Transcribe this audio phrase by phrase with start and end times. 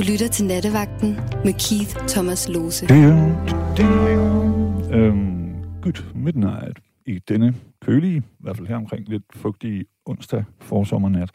[0.00, 2.86] Du lytter til Nattevagten med Keith Thomas Lose.
[4.94, 5.26] Øhm,
[5.82, 11.30] good midnight i denne kølige, i hvert fald her omkring lidt fugtige onsdag forsommernat.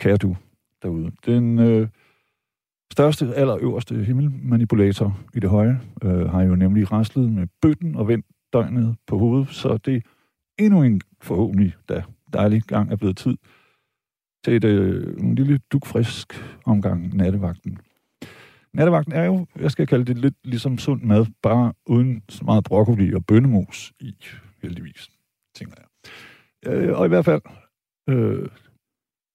[0.00, 0.36] Kære du
[0.82, 1.10] derude.
[1.26, 1.88] Den øh,
[2.92, 8.26] største, allerøverste himmelmanipulator i det høje øh, har jo nemlig raslet med bøtten og vendt
[8.52, 10.02] døgnet på hovedet, så det
[10.58, 12.02] endnu en forhåbentlig da
[12.32, 13.36] dejlig gang er blevet tid
[14.44, 17.78] til et, øh, en lille dukfrisk omgang nattevagten.
[18.72, 22.64] Nattevagten er jo, jeg skal kalde det lidt ligesom sund mad, bare uden så meget
[22.64, 24.14] broccoli og bønnemos i,
[24.62, 25.10] heldigvis,
[25.54, 25.86] tænker jeg.
[26.72, 27.42] Øh, og i hvert fald,
[28.08, 28.48] øh,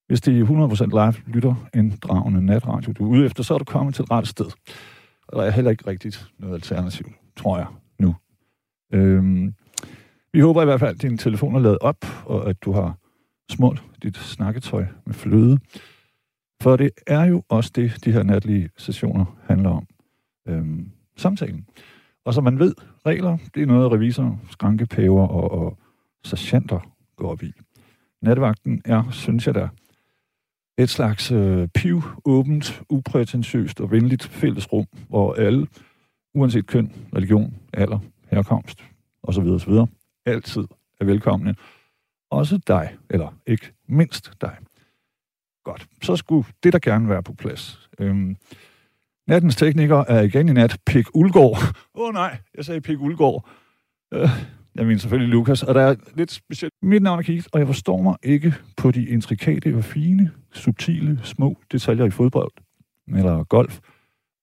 [0.08, 1.56] hvis det er 100% live lytter
[2.02, 4.46] dragende natradio, du er ude efter, så er du kommet til et ret sted.
[5.28, 7.06] Og der er heller ikke rigtigt noget alternativ,
[7.36, 7.68] tror jeg,
[8.00, 8.16] nu.
[8.94, 9.52] Øh,
[10.34, 12.98] vi håber i hvert fald, at din telefon er lavet op, og at du har
[13.50, 15.60] smurt dit snakketøj med fløde.
[16.62, 19.88] For det er jo også det, de her natlige sessioner handler om.
[20.48, 21.66] Øhm, samtalen.
[22.26, 25.78] Og som man ved, regler, det er noget, revisorer, skrankepæver og, og
[26.24, 26.80] sergeanter
[27.16, 27.52] går op i.
[28.22, 29.70] Nattevagten er, synes jeg da,
[30.78, 35.68] et slags øh, piv, åbent, uprætentiøst og venligt fællesrum, hvor alle,
[36.34, 38.00] uanset køn, religion, alder,
[38.32, 38.84] herkomst
[39.24, 39.74] osv., osv.,
[40.26, 40.64] altid
[41.00, 41.56] er velkomne.
[42.32, 44.58] Også dig, eller ikke mindst dig.
[45.64, 47.90] Godt, så skulle det der gerne være på plads.
[48.00, 48.38] Øhm,
[49.28, 51.58] nattens tekniker er igen i nat Pik Ulgård.
[51.96, 53.50] Åh oh, nej, jeg sagde Pik Ulgård.
[54.14, 54.30] Øh,
[54.76, 56.74] jeg mener selvfølgelig Lukas, og der er lidt specielt.
[56.82, 61.20] Mit navn er Keith, og jeg forstår mig ikke på de intrikate og fine, subtile,
[61.24, 62.52] små detaljer i fodbold
[63.08, 63.80] eller golf.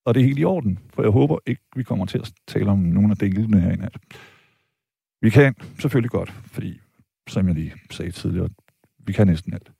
[0.05, 2.71] Og det er helt i orden, for jeg håber ikke, vi kommer til at tale
[2.71, 3.97] om nogle af delene her i nat.
[5.21, 6.81] Vi kan selvfølgelig godt, fordi,
[7.29, 8.49] som jeg lige sagde tidligere,
[9.07, 9.71] vi kan næsten alt.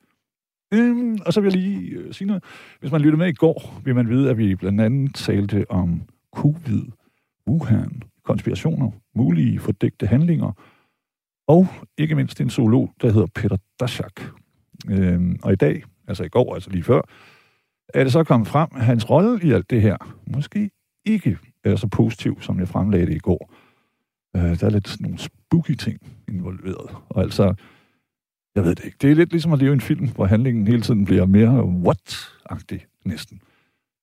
[0.73, 2.43] Øhm, og så vil jeg lige øh, sige noget.
[2.79, 6.01] Hvis man lytter med i går, vil man vide, at vi blandt andet talte om
[6.35, 6.85] covid,
[7.47, 10.51] Wuhan, konspirationer, mulige fordægte handlinger,
[11.47, 11.67] og
[11.97, 14.21] ikke mindst en zoolog, der hedder Peter Daszak.
[14.89, 17.01] Øhm, og i dag, altså i går, altså lige før,
[17.93, 20.69] er det så kommet frem, at hans rolle i alt det her måske
[21.05, 23.53] ikke er så positiv, som jeg fremlagde det i går.
[24.37, 26.95] Øh, der er lidt sådan nogle spooky ting involveret.
[27.09, 27.53] Og altså,
[28.55, 28.97] jeg ved det ikke.
[29.01, 31.63] Det er lidt ligesom at leve i en film, hvor handlingen hele tiden bliver mere
[31.63, 33.41] what-agtig næsten.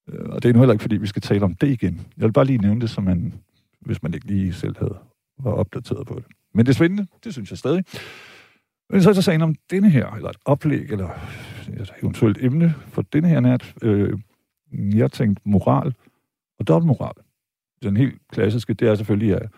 [0.09, 2.01] Øh, og det er nu heller ikke, fordi vi skal tale om det igen.
[2.17, 3.35] Jeg vil bare lige nævne det, som man,
[3.81, 4.99] hvis man ikke lige selv havde
[5.39, 6.25] var opdateret på det.
[6.55, 7.85] Men det er spændende, det synes jeg stadig.
[8.91, 11.09] Men så er der sagen om denne her, eller et oplæg, eller
[11.69, 13.75] et eventuelt emne for denne her nat.
[13.83, 14.19] Øh,
[14.73, 15.95] jeg tænkte moral
[16.59, 17.15] og dobbeltmoral.
[17.83, 19.49] Den helt klassiske, det er selvfølgelig, at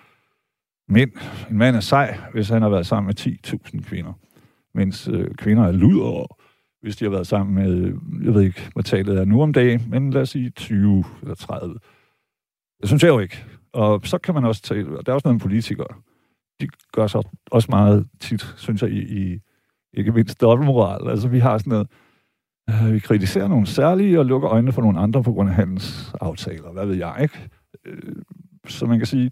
[0.89, 1.11] mænd,
[1.51, 3.37] en mand er sej, hvis han har været sammen med
[3.75, 4.13] 10.000 kvinder
[4.77, 6.37] mens øh, kvinder er luder,
[6.83, 9.83] hvis de har været sammen med, jeg ved ikke, hvad tallet er nu om dagen,
[9.91, 11.75] men lad os sige 20 eller 30.
[12.81, 13.45] Det synes jeg jo ikke.
[13.73, 15.87] Og så kan man også tale, og der er også nogle politikere,
[16.61, 19.41] de gør så også meget tit, synes jeg, i, i
[19.93, 21.11] ikke mindst dobbeltmoral.
[21.11, 21.89] Altså vi har sådan noget,
[22.71, 26.13] øh, vi kritiserer nogle særlige og lukker øjnene for nogle andre på grund af hans
[26.21, 26.73] aftaler.
[26.73, 27.49] Hvad ved jeg, ikke?
[27.85, 28.17] Øh,
[28.69, 29.31] så man kan sige,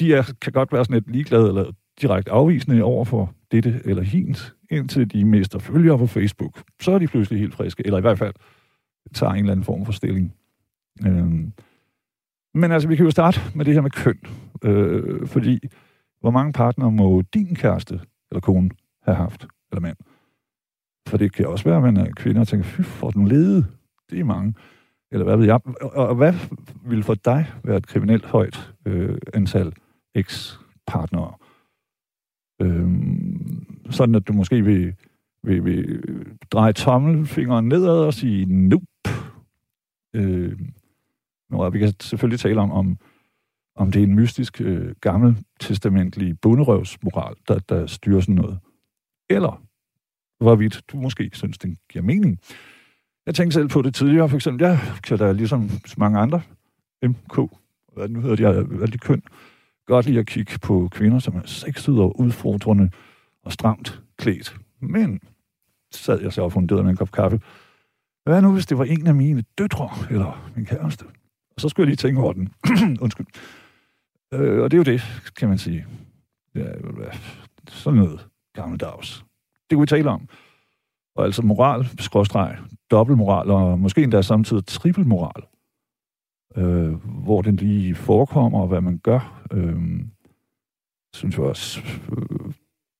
[0.00, 4.02] de er, kan godt være sådan lidt ligeglade eller direkte afvisende over for dette eller
[4.02, 6.62] hint, indtil de mister følgere på Facebook.
[6.80, 8.34] Så er de pludselig helt friske, eller i hvert fald
[9.14, 10.34] tager en eller anden form for stilling.
[11.06, 11.52] Øhm.
[12.54, 14.18] Men altså, vi kan jo starte med det her med køn.
[14.64, 15.58] Øh, fordi,
[16.20, 18.00] hvor mange partnere må din kæreste
[18.30, 18.70] eller kone
[19.02, 19.96] have haft, eller mand?
[21.08, 23.66] For det kan også være, at man er kvinde og tænker, fy, for den lede.
[24.10, 24.54] Det er mange.
[25.12, 25.60] Eller hvad ved jeg.
[25.80, 26.34] Og, og hvad
[26.84, 29.72] vil for dig være et kriminelt højt øh, antal
[30.18, 31.34] eks-partnere?
[32.62, 34.94] Øhm, sådan at du måske vil,
[35.42, 36.02] vil, vil
[36.50, 38.86] dreje tommelfingeren nedad og sige nope.
[40.14, 40.58] Øh,
[41.50, 42.98] nu, vi kan selvfølgelig tale om, om,
[43.76, 48.58] om det er en mystisk, øh, gammel testamentlig bunderøvsmoral, der, der styrer sådan noget.
[49.30, 49.62] Eller
[50.40, 52.38] hvorvidt du måske synes, den giver mening.
[53.26, 56.42] Jeg tænkte selv på det tidligere, for eksempel, jeg kan da ligesom mange andre,
[57.02, 57.36] MK,
[57.92, 59.22] hvad nu hedder de, alle de køn,
[59.88, 62.90] godt lide at kigge på kvinder, som er sexede og udfordrende
[63.44, 64.56] og stramt klædt.
[64.80, 65.20] Men
[65.92, 67.40] sad jeg så og funderede med en kop kaffe.
[68.24, 71.04] Hvad nu, hvis det var en af mine døtre, eller min kæreste?
[71.56, 72.48] Og så skulle jeg lige tænke over den.
[73.04, 73.26] Undskyld.
[74.34, 75.02] Øh, og det er jo det,
[75.38, 75.86] kan man sige.
[76.54, 76.64] Ja,
[77.68, 79.24] sådan noget gammeldags.
[79.70, 80.28] Det kunne vi tale om.
[81.16, 82.58] Og altså moral, skråstreg,
[82.90, 85.42] dobbeltmoral, og måske endda samtidig trippelmoral
[86.56, 89.46] øh, hvor den lige forekommer, og hvad man gør.
[89.52, 90.00] Øh,
[91.14, 91.80] synes jeg også,
[92.12, 92.52] øh,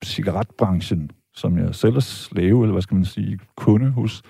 [0.04, 4.22] cigaretbranchen, som jeg selv er slave, eller hvad skal man sige, kunde hos,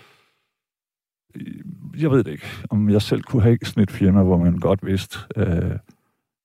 [1.35, 4.59] øh, jeg ved det ikke, om jeg selv kunne have sådan et firma, hvor man
[4.59, 5.79] godt vidste, øh,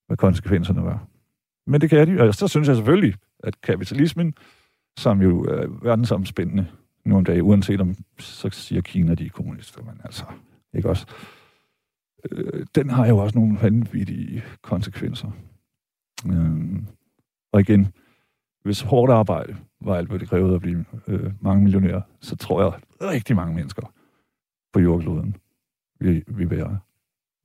[0.08, 1.08] hvad konsekvenserne var.
[1.68, 4.34] Men det kan de, og så synes jeg selvfølgelig, at kapitalismen,
[4.98, 6.68] som jo er verdensomspændende
[7.06, 10.24] nu om dagen, uanset om, så siger Kina, de er kommunister, men altså,
[10.74, 11.06] ikke også?
[12.32, 15.32] Øh, den har jo også nogle vanvittige konsekvenser.
[16.28, 16.84] Øh,
[17.52, 17.88] og igen,
[18.64, 22.62] hvis hårdt arbejde var alt, hvad det krævede at blive øh, mange millionærer, så tror
[22.64, 23.94] jeg, at rigtig mange mennesker
[24.74, 25.36] på jordkloden
[26.00, 26.80] vil, vil, være,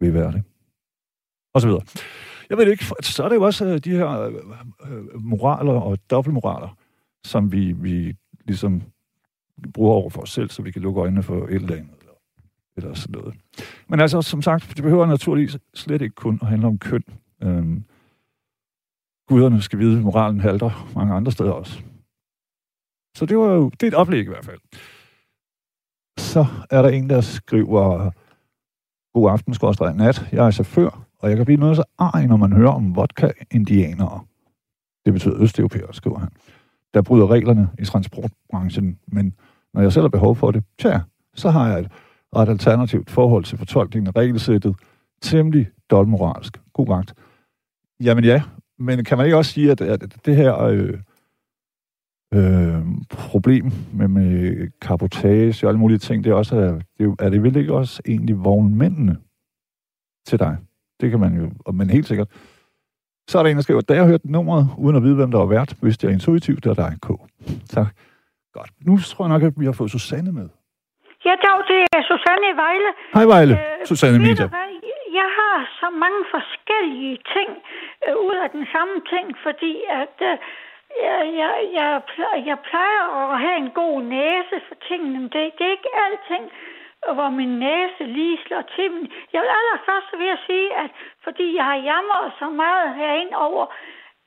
[0.00, 0.42] vil være det.
[1.54, 1.82] Og så videre.
[2.50, 4.34] Jeg ved ikke, så er det jo også øh, de her øh,
[4.90, 6.76] øh, moraler og dobbeltmoraler,
[7.24, 8.82] som vi, vi ligesom
[9.74, 11.97] bruger over for os selv, så vi kan lukke øjnene for et eller andet,
[12.78, 13.34] eller, sådan noget.
[13.88, 17.04] Men altså, som sagt, det behøver naturligvis slet ikke kun at handle om køn.
[17.42, 17.84] Øhm,
[19.28, 21.82] guderne skal vide, moralen halter mange andre steder også.
[23.16, 24.60] Så det var jo, det er et oplæg i hvert fald.
[26.18, 28.10] Så er der en, der skriver,
[29.14, 30.28] God aften, skorstræk nat.
[30.32, 34.24] Jeg er chauffør, og jeg kan blive noget så arg, når man hører om vodka-indianere.
[35.04, 36.28] Det betyder østeuropæer, skriver han.
[36.94, 39.34] Der bryder reglerne i transportbranchen, men
[39.74, 41.00] når jeg selv har behov for det, tja,
[41.34, 41.90] så har jeg et
[42.36, 44.76] ret alternativt forhold til fortolkningen af regelsættet.
[45.22, 46.60] Temmelig doldmoralsk.
[46.72, 47.14] God vagt.
[48.02, 48.42] Jamen ja,
[48.78, 50.98] men kan man ikke også sige, at, at det her øh,
[52.34, 57.30] øh, problem med, med kapotage og alle mulige ting, det er, også, er, det, er
[57.30, 59.16] det vel ikke også egentlig vognmændene
[60.26, 60.56] til dig?
[61.00, 62.28] Det kan man jo, men helt sikkert.
[63.30, 65.38] Så er der en, der skriver, da jeg hørte nummeret, uden at vide, hvem der
[65.38, 67.08] var vært, hvis det er intuitivt, det er dig, K.
[67.68, 67.96] Tak.
[68.52, 68.70] Godt.
[68.80, 70.48] Nu tror jeg nok, at vi har fået Susanne med.
[71.28, 72.90] Ja, dag, det er Susanne i Vejle.
[73.16, 74.46] Hej Vejle, øh, Susanne Media.
[75.20, 77.50] Jeg har så mange forskellige ting
[78.06, 80.34] øh, ud af den samme ting, fordi at øh,
[81.06, 81.90] jeg, jeg, jeg,
[82.50, 83.02] jeg plejer
[83.32, 86.44] at have en god næse for tingene, men det, det er ikke alting,
[87.16, 88.92] hvor min næse lige slår til.
[89.32, 90.90] Jeg vil allerførst ved at sige, at
[91.24, 93.64] fordi jeg har jamret så meget herind over,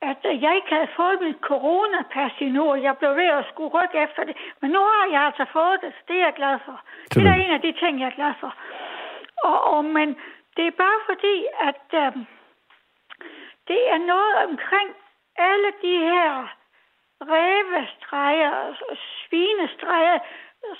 [0.01, 3.97] at jeg ikke havde fået mit coronapas endnu, og jeg blev ved at skulle rykke
[4.05, 4.35] efter det.
[4.61, 6.81] Men nu har jeg altså fået det, så det er jeg glad for.
[7.13, 8.55] Det er en af de ting, jeg er glad for.
[9.43, 10.09] Og, og, men
[10.57, 11.35] det er bare fordi,
[11.69, 12.11] at øh,
[13.67, 14.89] det er noget omkring
[15.37, 16.55] alle de her
[17.21, 18.53] rævestreger,
[19.27, 20.19] svinestreger,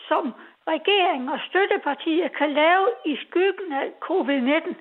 [0.07, 0.33] som
[0.67, 4.73] regeringen og støttepartier kan lave i skyggen af covid-19.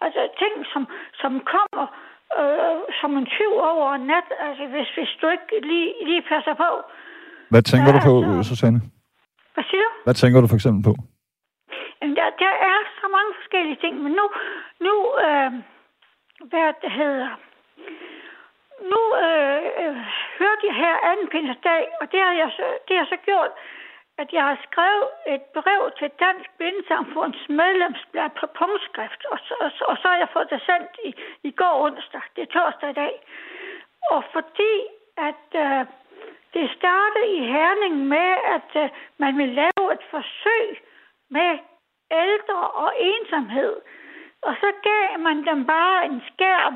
[0.00, 0.86] Altså ting, som,
[1.20, 1.86] som kommer
[2.40, 6.54] øh, som en tyv over en nat, altså hvis, hvis du ikke lige, lige passer
[6.54, 6.70] på.
[7.50, 8.80] Hvad tænker ja, du på, altså, Susanne?
[9.54, 9.90] Hvad siger du?
[10.06, 10.94] Hvad tænker du for eksempel på?
[11.98, 14.26] Jamen, der, der er så mange forskellige ting, men nu,
[14.86, 14.94] nu
[15.26, 15.50] øh,
[16.50, 17.30] hvad det hedder,
[18.92, 19.96] nu øh, øh,
[20.38, 23.52] hørte jeg her anden pinsedag, og det har jeg så, det har jeg så gjort,
[24.22, 29.70] at jeg har skrevet et brev til Dansk Blindesamfunds medlemsblad på punktskrift, og så, og,
[29.90, 31.10] og så har jeg fået det sendt i,
[31.48, 32.24] i går onsdag.
[32.34, 33.14] Det er torsdag i dag.
[34.14, 34.74] Og fordi
[35.28, 35.80] at øh,
[36.54, 38.88] det startede i Herning med, at øh,
[39.22, 40.66] man vil lave et forsøg
[41.36, 41.50] med
[42.24, 43.74] ældre og ensomhed.
[44.42, 46.74] Og så gav man dem bare en skærm.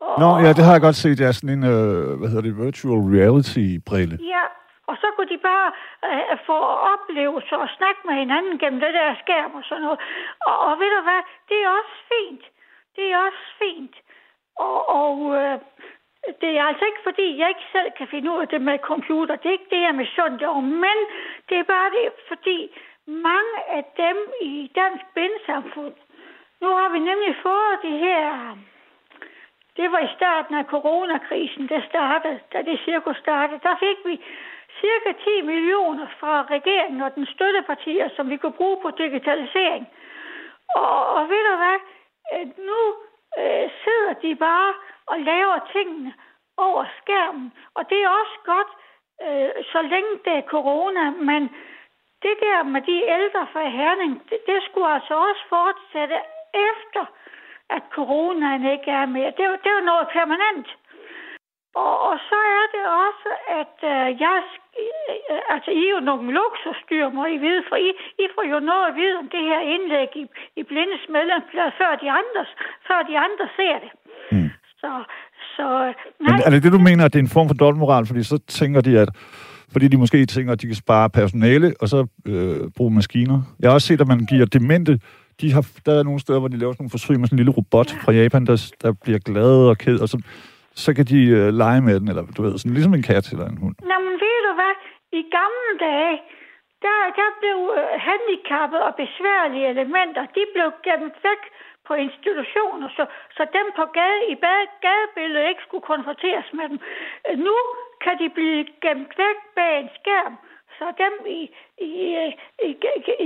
[0.00, 1.18] Og, Nå, ja, det har jeg godt set.
[1.18, 4.16] Det er sådan en, øh, hvad hedder det, virtual reality-brille.
[4.34, 4.44] Ja,
[4.86, 5.72] og så kunne de bare
[6.04, 6.58] øh, få
[6.92, 10.00] oplevelser og snakke med hinanden gennem det der skærm og sådan noget.
[10.46, 12.44] Og, og ved du hvad, det er også fint.
[12.96, 13.96] Det er også fint.
[14.58, 15.58] Og, og øh,
[16.40, 19.36] det er altså ikke fordi, jeg ikke selv kan finde ud af det med computer.
[19.36, 20.60] Det er ikke det, jeg med sundt over.
[20.60, 20.96] Men
[21.48, 22.58] det er bare det, fordi
[23.06, 25.94] mange af dem i dansk bindesamfund,
[26.60, 28.56] nu har vi nemlig fået de her...
[29.76, 33.60] Det var i starten af coronakrisen, det startede, da det cirkus startede.
[33.62, 34.24] Der fik vi
[34.80, 39.88] cirka 10 millioner fra regeringen og den støttepartier, som vi kunne bruge på digitalisering.
[40.74, 41.78] Og, og ved du hvad?
[42.32, 42.80] Øh, nu
[43.40, 44.74] øh, sidder de bare
[45.06, 46.12] og laver tingene
[46.56, 47.52] over skærmen.
[47.74, 48.70] Og det er også godt,
[49.24, 51.42] øh, så længe det er corona, men
[52.22, 56.18] det der med de ældre fra Herning, det, det skulle altså også fortsætte
[56.70, 57.04] efter,
[57.70, 59.30] at coronaen ikke er mere.
[59.36, 60.68] Det, det er jo noget permanent.
[61.82, 64.36] Og, og så er det også, at øh, jeg,
[64.80, 67.88] øh, altså I er jo nogle luksusdyr, må I vide, for I,
[68.24, 70.24] I får jo noget at vide om det her indlæg i,
[70.60, 72.42] i Blindes medlemsblad, før de andre,
[72.88, 73.90] før de andre ser det.
[74.34, 74.50] Mm.
[74.80, 74.90] Så,
[75.56, 75.66] så,
[76.24, 76.36] nej.
[76.36, 78.06] Men er det det, du mener, at det er en form for dobbeltmoral?
[78.06, 79.10] Fordi så tænker de, at
[79.72, 83.38] fordi de måske tænker, at de kan spare personale, og så øh, bruge maskiner.
[83.60, 84.92] Jeg har også set, at man giver demente
[85.40, 87.44] de har, der er nogle steder, hvor de laver sådan nogle forsøg med sådan en
[87.44, 90.22] lille robot fra Japan, der, der bliver glad og ked, og så
[90.82, 93.46] så kan de øh, lege med den, eller du ved, sådan ligesom en kat eller
[93.48, 93.76] en hund.
[93.90, 94.74] Nå, men ved du hvad?
[95.20, 96.16] I gamle dage,
[96.84, 101.42] der, der blev øh, handicappede og besværlige elementer, de blev gemt væk
[101.88, 103.04] på institutioner, så,
[103.36, 104.34] så dem på gade, i
[104.84, 106.78] gadebilledet ikke skulle konfronteres med dem.
[107.46, 107.56] Nu
[108.04, 110.34] kan de blive gemt væk bag en skærm,
[110.78, 111.40] så dem i,
[111.88, 111.90] i,
[112.68, 112.70] i,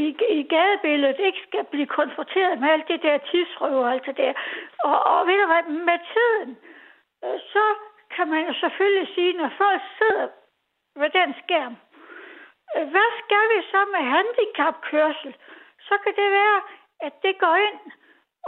[0.02, 0.06] i,
[0.38, 4.32] i gadebilledet ikke skal blive konfronteret med alt det der tidsrøver og alt det der.
[4.88, 6.77] Og, og ved du hvad, med tiden, øh,
[7.54, 7.64] så
[8.14, 10.26] kan man jo selvfølgelig sige, når folk sidder
[11.00, 11.74] ved den skærm,
[12.74, 15.32] øh, hvad skal vi så med handicapkørsel?
[15.88, 16.60] Så kan det være,
[17.06, 17.80] at det går ind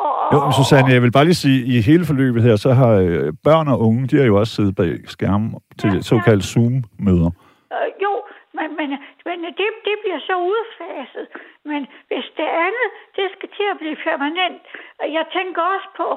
[0.07, 3.27] og, jo, Susanne, jeg vil bare lige sige, i hele forløbet her, så har øh,
[3.47, 5.51] børn og unge, de har jo også siddet bag skærmen
[5.81, 6.51] til ja, såkaldte ja.
[6.53, 7.31] Zoom-møder.
[7.77, 8.13] Øh, jo,
[8.59, 8.89] men, men,
[9.29, 11.27] men det, det bliver så udfaset.
[11.71, 14.63] Men hvis det andet, det skal til at blive permanent.
[15.19, 16.09] Jeg tænker også på,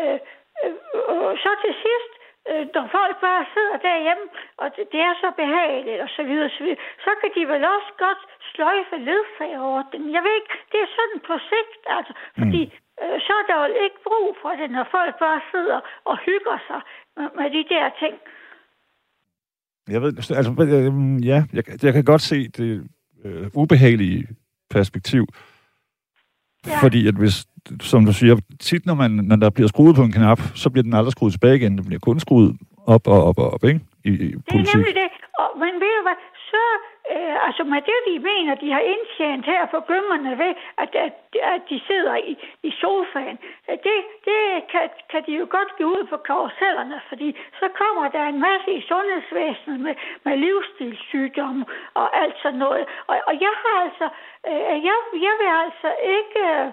[0.00, 0.18] øh,
[0.64, 0.74] øh,
[1.12, 2.12] øh, så til sidst,
[2.50, 4.26] øh, når folk bare sidder derhjemme,
[4.60, 7.90] og det, er så behageligt, og så videre, så videre, så kan de vel også
[8.04, 10.08] godt sløjfe ledsagerordningen.
[10.16, 13.56] Jeg ved ikke, det er sådan på sigt, altså, fordi mm øh, så er der
[13.64, 16.80] jo ikke brug for det, når folk bare sidder og hygger sig
[17.16, 18.14] med, med de der ting.
[19.94, 20.52] Jeg ved, altså,
[21.30, 22.88] ja, jeg, jeg kan godt se det
[23.24, 24.28] øh, ubehagelige
[24.70, 25.26] perspektiv.
[26.66, 26.78] Ja.
[26.82, 27.46] Fordi at hvis,
[27.80, 30.82] som du siger, tit når, man, når der bliver skruet på en knap, så bliver
[30.82, 31.78] den aldrig skruet tilbage igen.
[31.78, 32.50] Den bliver kun skruet
[32.86, 33.80] op og op og op, ikke?
[34.04, 35.08] I, i det er nemlig det.
[35.40, 36.18] Og, men ved du hvad,
[36.50, 36.62] så
[37.12, 41.14] øh, altså med det, de mener, de har indtjent her for gømmerne ved, at, at,
[41.54, 42.32] at de sidder i,
[42.68, 43.38] i sofaen,
[43.86, 44.40] det, det
[44.72, 47.28] kan, kan de jo godt give ud på karusellerne, fordi
[47.60, 49.94] så kommer der en masse i sundhedsvæsenet med,
[50.24, 51.64] med livsstilssygdomme
[52.00, 52.84] og alt sådan noget.
[53.10, 54.06] Og, og jeg har altså,
[54.50, 54.96] øh, jeg,
[55.26, 56.66] jeg vil altså ikke, øh,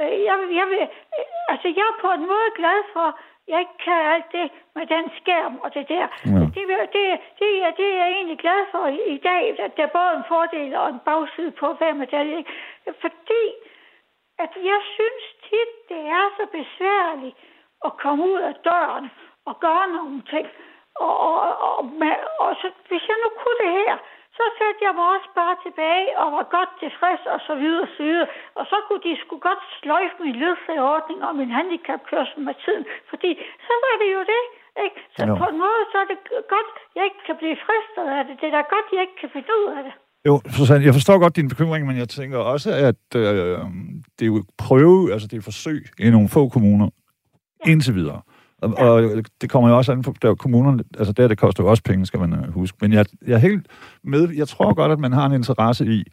[0.00, 0.80] jeg, jeg vil,
[1.18, 4.86] øh, altså jeg er på en måde glad for, jeg ikke kan alt det med
[4.86, 6.06] den skærm og det der.
[6.26, 6.40] Ja.
[6.54, 7.04] Det, det, det,
[7.40, 10.12] det, er, det er jeg egentlig glad for i, i dag, at der er både
[10.16, 12.44] en fordel og en bagside på hver medalje.
[13.00, 13.44] Fordi
[14.38, 17.36] at jeg synes tit, det er så besværligt
[17.84, 19.10] at komme ud af døren
[19.44, 20.46] og gøre nogle ting.
[20.94, 21.84] Og, og, og, og,
[22.40, 23.96] og så, hvis jeg nu kunne det her,
[24.36, 27.92] så satte jeg mig også bare tilbage og var godt tilfreds og så videre og
[27.96, 28.28] så videre.
[28.58, 32.84] Og så kunne de sgu godt sløjfe min ledsagerordning og min handicapkørsel med tiden.
[33.10, 33.30] Fordi
[33.66, 34.42] så var det jo det.
[34.84, 34.98] Ikke?
[35.16, 35.34] Så jo.
[35.40, 36.18] på en måde, så er det
[36.54, 38.34] godt, jeg ikke kan blive fristet af det.
[38.40, 39.94] Det er da godt, jeg ikke kan finde ud af det.
[40.28, 43.58] Jo, Susanne, jeg forstår godt din bekymring, men jeg tænker også, at øh,
[44.16, 46.88] det er jo prøve, altså det er forsøg i nogle få kommuner
[47.66, 47.70] ja.
[47.70, 48.20] indtil videre.
[48.62, 48.84] Og, ja.
[48.84, 51.82] og det kommer jo også an på, der kommunerne, altså der det koster jo også
[51.82, 52.78] penge, skal man øh, huske.
[52.80, 53.66] Men jeg, jeg er helt
[54.04, 56.04] med, jeg tror godt, at man har en interesse i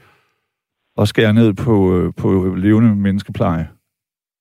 [0.97, 3.69] at skære ned på, øh, på levende menneskepleje.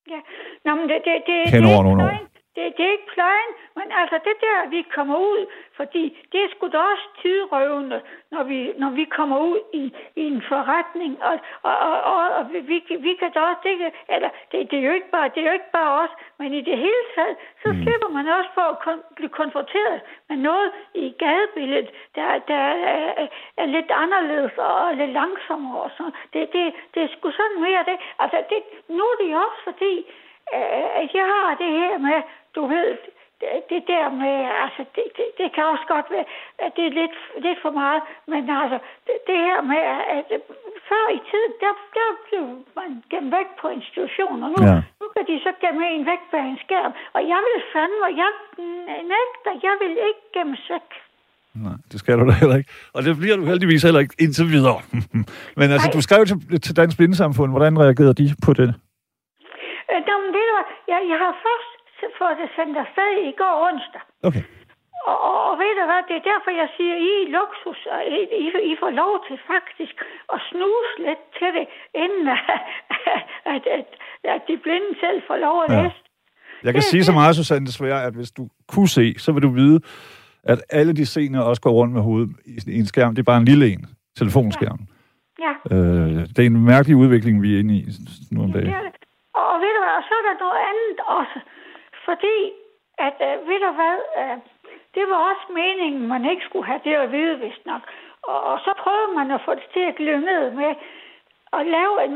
[0.07, 0.19] Ja,
[0.65, 2.32] Nå, men det, det, det, Hen over nogle år.
[2.55, 5.45] Det, det er ikke plejen, men altså det der, vi kommer ud,
[5.75, 9.83] fordi det er sgu da også tidrøvende, når vi, når vi kommer ud i,
[10.15, 14.29] i en forretning, og, og, og, og, og vi, vi kan da også, det, eller
[14.51, 16.77] det, det, er jo ikke bare, det er jo ikke bare os, men i det
[16.77, 17.83] hele taget, så mm.
[17.83, 23.27] slipper man også for at kon, blive konfronteret med noget i gadebilledet, der, der er,
[23.57, 26.13] er lidt anderledes og lidt langsommere og sådan.
[26.33, 27.97] Det, det, det er sgu sådan mere det.
[28.19, 29.93] Altså det, nu er det også fordi,
[31.01, 32.21] at jeg har det her med,
[32.55, 32.89] du ved,
[33.71, 36.27] det der med, altså, det, det, det kan også godt være,
[36.65, 39.81] at det er lidt, lidt for meget, men altså, det, det her med,
[40.15, 40.25] at
[40.89, 42.45] før i tiden, der, der blev
[42.79, 44.47] man gemt væk på institutioner.
[44.53, 44.77] Nu, ja.
[45.01, 48.31] nu kan de så gemme en væk bag en skærm, og jeg vil fandme, jeg
[49.13, 50.89] nægter, jeg vil ikke gemme væk.
[51.63, 52.71] Nej, det skal du da heller ikke.
[52.95, 54.79] Og det bliver du heldigvis heller ikke indtil videre.
[55.59, 55.95] Men altså, Nej.
[55.97, 57.51] du skrev til, til Dansk Blindesamfund.
[57.51, 58.69] Hvordan reagerede de på det?
[59.91, 60.67] Øh, jamen, ved du hvad?
[60.91, 61.72] Jeg, jeg har først
[62.21, 64.03] fået det sendt afsted i går onsdag.
[64.27, 64.43] Okay.
[65.09, 67.99] Og, og, og ved du hvad, det er derfor, jeg siger, I er luksus, og
[68.17, 69.95] I, I, I får lov til faktisk
[70.33, 71.65] at snuse lidt til det,
[72.03, 72.43] inden at,
[73.53, 73.87] at, at,
[74.33, 75.99] at de blinde selv får lov at læse.
[76.03, 76.11] Ja.
[76.65, 79.43] Jeg kan det, sige så meget, Susanne, desværre, at hvis du kunne se, så vil
[79.43, 79.79] du vide,
[80.43, 82.29] at alle de scener også går rundt med hovedet
[82.67, 83.15] i en skærm.
[83.15, 83.85] Det er bare en lille en,
[84.17, 84.79] telefonskærm.
[85.45, 85.53] Ja.
[85.71, 85.75] ja.
[85.75, 87.85] Øh, det er en mærkelig udvikling, vi er inde i
[88.31, 88.67] nu om dagen.
[88.67, 88.79] Ja,
[89.39, 91.39] og, og ved du hvad, og så er der noget andet også.
[92.05, 92.37] Fordi,
[92.97, 94.37] at øh, ved du hvad, øh,
[94.95, 97.81] det var også meningen, man ikke skulle have det at vide, hvis nok.
[98.23, 100.75] Og, og så prøvede man at få det til at glide ned med
[101.59, 102.15] at lave en,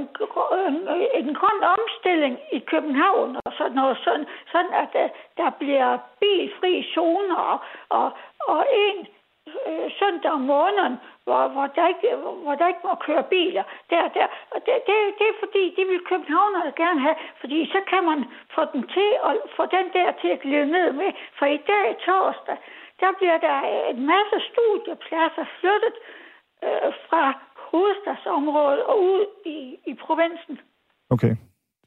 [0.68, 0.78] en,
[1.20, 6.74] en grøn omstilling i København og sådan noget, sådan, sådan at uh, der bliver bilfri
[6.94, 8.12] zoner og, og,
[8.48, 9.08] og en
[9.68, 12.08] øh, søndag om måneden, hvor, hvor, der ikke,
[12.44, 13.64] hvor der ikke må køre biler.
[13.92, 14.28] Der, der.
[14.54, 18.20] Og det, det, det er fordi, det vil københavnerne gerne have, fordi så kan man
[18.56, 21.10] få den til at få den der til at glide ned med.
[21.38, 22.58] For i dag torsdag,
[23.02, 23.58] der bliver der
[23.92, 25.96] en masse studiepladser flyttet
[26.66, 27.24] øh, fra
[27.72, 29.58] hovedstadsområdet og ud i,
[29.92, 30.56] i provinsen.
[31.10, 31.34] Okay,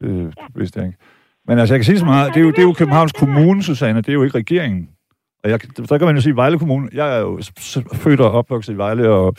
[0.01, 0.47] det ja.
[0.61, 0.99] vidste jeg ikke.
[1.47, 3.63] Men altså, jeg kan sige så meget, det er jo, det er jo Københavns Kommune,
[3.63, 4.85] Susanne, det er jo ikke regeringen.
[5.45, 7.41] Og jeg, der kan man jo sige, Vejle Kommune, jeg er jo
[7.93, 9.37] født og opvokset i Vejle, og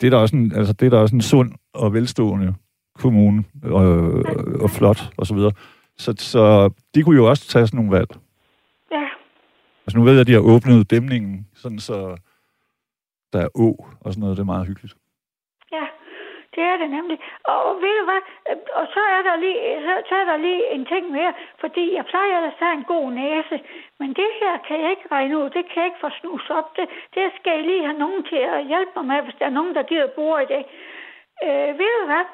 [0.00, 2.54] det er da også en, altså, det er da også en sund og velstående
[2.94, 3.84] kommune, og,
[4.60, 5.52] og flot, og så videre.
[5.98, 8.08] Så, så de kunne jo også tage sådan nogle valg.
[8.92, 9.04] Ja.
[9.86, 12.16] Altså nu ved jeg, at de har åbnet dæmningen, sådan så
[13.32, 14.36] der er å og sådan noget.
[14.36, 14.96] Det er meget hyggeligt.
[16.56, 17.18] Det er det nemlig.
[17.44, 18.22] Og, og ved du hvad?
[18.80, 22.04] Og så er, der lige, så, så er der lige en ting mere, fordi jeg
[22.04, 23.56] plejer at have en god næse,
[23.98, 25.50] men det her kan jeg ikke regne ud.
[25.50, 26.76] Det kan jeg ikke få snus op.
[26.76, 29.58] Det, det skal jeg lige have nogen til at hjælpe mig med, hvis der er
[29.58, 30.62] nogen, der gider bruge i det.
[31.44, 32.24] Øh, ved du hvad?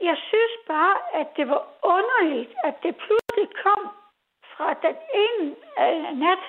[0.00, 3.82] Jeg synes bare, at det var underligt, at det pludselig kom
[4.52, 6.44] fra den ene øh, nat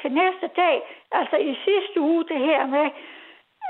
[0.00, 0.76] til næste dag,
[1.12, 2.90] altså i sidste uge, det her med,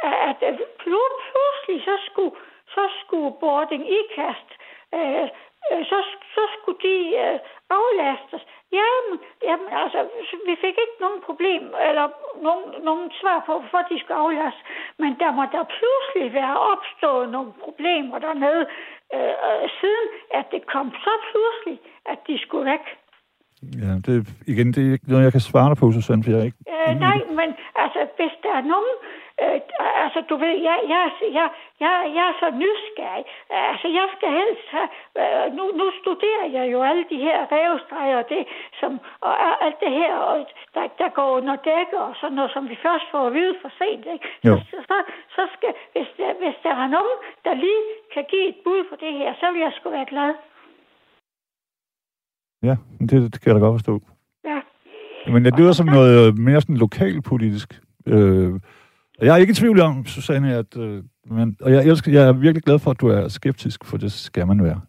[0.03, 0.37] at
[0.79, 2.35] pludselig så skulle,
[2.77, 3.85] så skulle boarding
[4.17, 4.51] kast,
[4.97, 5.27] øh,
[5.71, 5.99] øh, så,
[6.35, 7.39] så skulle de øh,
[7.79, 8.43] aflastes.
[8.79, 9.15] Jamen,
[9.49, 10.01] jamen, altså,
[10.49, 12.07] vi fik ikke nogen problem, eller
[12.47, 14.65] nogen, nogen svar på, hvorfor de skulle aflastes.
[15.03, 18.63] Men der må der pludselig være opstået nogle problemer dernede,
[19.15, 20.07] øh, øh, siden
[20.39, 21.77] at det kom så pludselig,
[22.13, 22.85] at de skulle væk.
[23.83, 24.15] Ja, det,
[24.53, 26.63] igen, det er ikke noget, jeg kan svare dig på, Susanne, for jeg er ikke...
[26.75, 27.49] Øh, nej, men
[27.83, 28.95] altså, hvis der er nogen...
[29.03, 29.26] Øh,
[30.05, 31.03] altså, du ved, jeg, jeg,
[31.39, 31.49] jeg,
[31.81, 33.25] jeg, jeg er så nysgerrig.
[33.51, 34.89] Altså, jeg skal helst have...
[35.21, 38.43] Øh, nu, nu studerer jeg jo alle de her revstreger og det,
[38.81, 38.91] som,
[39.21, 42.77] og alt det her, og der, der går under dække og sådan noget, som vi
[42.87, 44.27] først får at vide for sent, ikke?
[44.45, 44.97] Så, så, så,
[45.37, 45.71] så skal...
[45.95, 49.35] Hvis der, hvis der er nogen, der lige kan give et bud på det her,
[49.41, 50.35] så vil jeg sgu være glad.
[52.63, 54.01] Ja, det, det kan jeg da godt forstå.
[54.45, 54.61] Ja.
[55.33, 57.69] Men det lyder som noget øh, mere sådan lokalpolitisk.
[58.07, 58.53] Øh,
[59.25, 60.73] jeg er ikke i tvivl om, Susanne, at...
[60.85, 60.97] Øh,
[61.37, 64.13] men, og jeg, elsker, jeg er virkelig glad for, at du er skeptisk, for det
[64.29, 64.81] skal man være.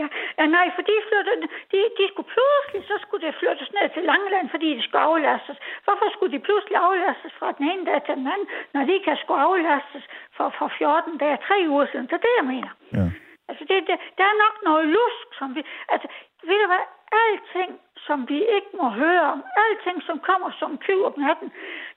[0.00, 0.08] Ja,
[0.38, 1.36] ja nej, for de, flyttede,
[1.72, 5.56] de, de skulle pludselig, så skulle det flyttes ned til Langeland, fordi de skulle aflastes.
[5.84, 9.16] Hvorfor skulle de pludselig aflastes fra den ene dag til den anden, når de kan
[9.22, 10.04] skulle aflastes
[10.36, 12.06] for, for 14 dage, tre uger siden?
[12.08, 12.72] Det er det, jeg mener.
[12.98, 13.06] Ja.
[13.48, 15.60] Altså, det, det, der er nok noget lusk, som vi...
[15.92, 16.06] Altså,
[16.48, 16.84] ved du hvad?
[17.24, 17.72] Alting,
[18.06, 21.48] som vi ikke må høre om, alting, som kommer som tyv om natten,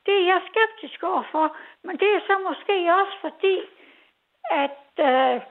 [0.06, 1.56] det er jeg skeptisk overfor.
[1.84, 3.56] Men det er så måske også fordi,
[4.64, 5.42] at øh,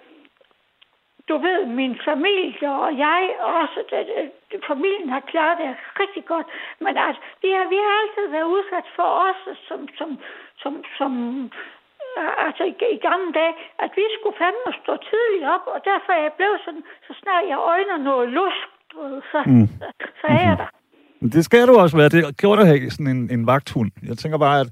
[1.29, 6.47] du ved, min familie og jeg også, det, det, familien har klaret det rigtig godt.
[6.81, 10.19] Men altså, vi har, vi har altid været udsat for os som, som,
[10.63, 11.13] som, som
[12.47, 16.23] altså i, i gamle dage, at vi skulle fandme stå tidligt op, og derfor er
[16.23, 18.69] jeg blevet sådan, så snart jeg øjner noget lusk,
[19.31, 19.67] så, mm.
[19.81, 19.87] så,
[20.21, 20.84] så er jeg der.
[21.33, 22.09] Det skal du også være.
[22.09, 23.91] Det gjorde du have sådan en, en vagthund.
[24.09, 24.69] Jeg tænker bare, at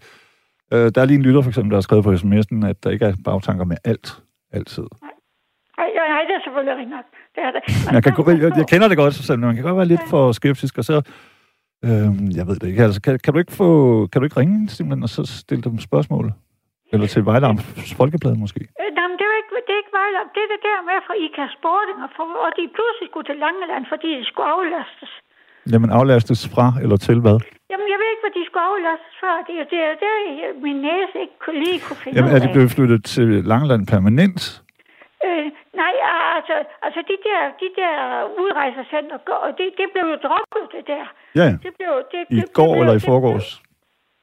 [0.72, 2.90] øh, der er lige en lytter, for eksempel, der har skrevet på sms'en, at der
[2.90, 4.22] ikke er bagtanker med alt.
[4.52, 4.86] Altid.
[5.02, 5.10] Nej,
[5.78, 7.06] nej, nej det er selvfølgelig rigtig nok.
[7.34, 7.62] Det er det.
[7.94, 8.12] Jeg, kan,
[8.44, 10.96] jeg, jeg kender det godt, men man kan godt være lidt for skeptisk, og så...
[11.86, 12.82] Øh, jeg ved det ikke.
[12.88, 13.68] Altså, kan, kan, du ikke få,
[14.10, 16.26] kan du ikke ringe simpelthen, og så stille dem spørgsmål?
[16.92, 18.60] Eller til Vejlams Folkeblad måske?
[18.80, 20.26] Øh, jamen, det er, ikke, det er ikke Vejlam.
[20.34, 23.38] Det er det der med fra IKA Sporting, og, for, og de pludselig skulle til
[23.44, 25.12] Langeland, fordi de skulle aflastes.
[25.72, 27.38] Jamen, aflastes fra eller til hvad?
[27.70, 29.32] Jamen, jeg ved ikke, hvad de skulle aflastes fra.
[29.48, 32.48] Det er det, det, det min næse ikke kunne lige kunne finde Jamen, er de
[32.54, 34.40] blevet flyttet til Langeland permanent?
[35.26, 35.46] Øh,
[35.82, 35.94] nej,
[36.36, 36.54] altså,
[36.86, 37.94] altså de der, de der
[38.42, 39.16] udrejsecenter,
[39.58, 41.04] det, det blev jo droppet, det der.
[41.40, 43.48] Ja, det blev, det, I det, går det eller i forgårs?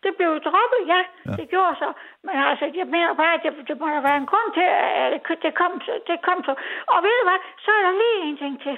[0.06, 1.02] Det blev droppet, ja.
[1.28, 1.34] ja.
[1.40, 1.90] Det gjorde så.
[2.26, 4.68] Men altså, jeg mener bare, at det, det må der være en grund til,
[5.02, 5.72] at det kom,
[6.10, 6.54] det kom så.
[6.94, 8.76] Og ved du hvad, så er der lige en ting til.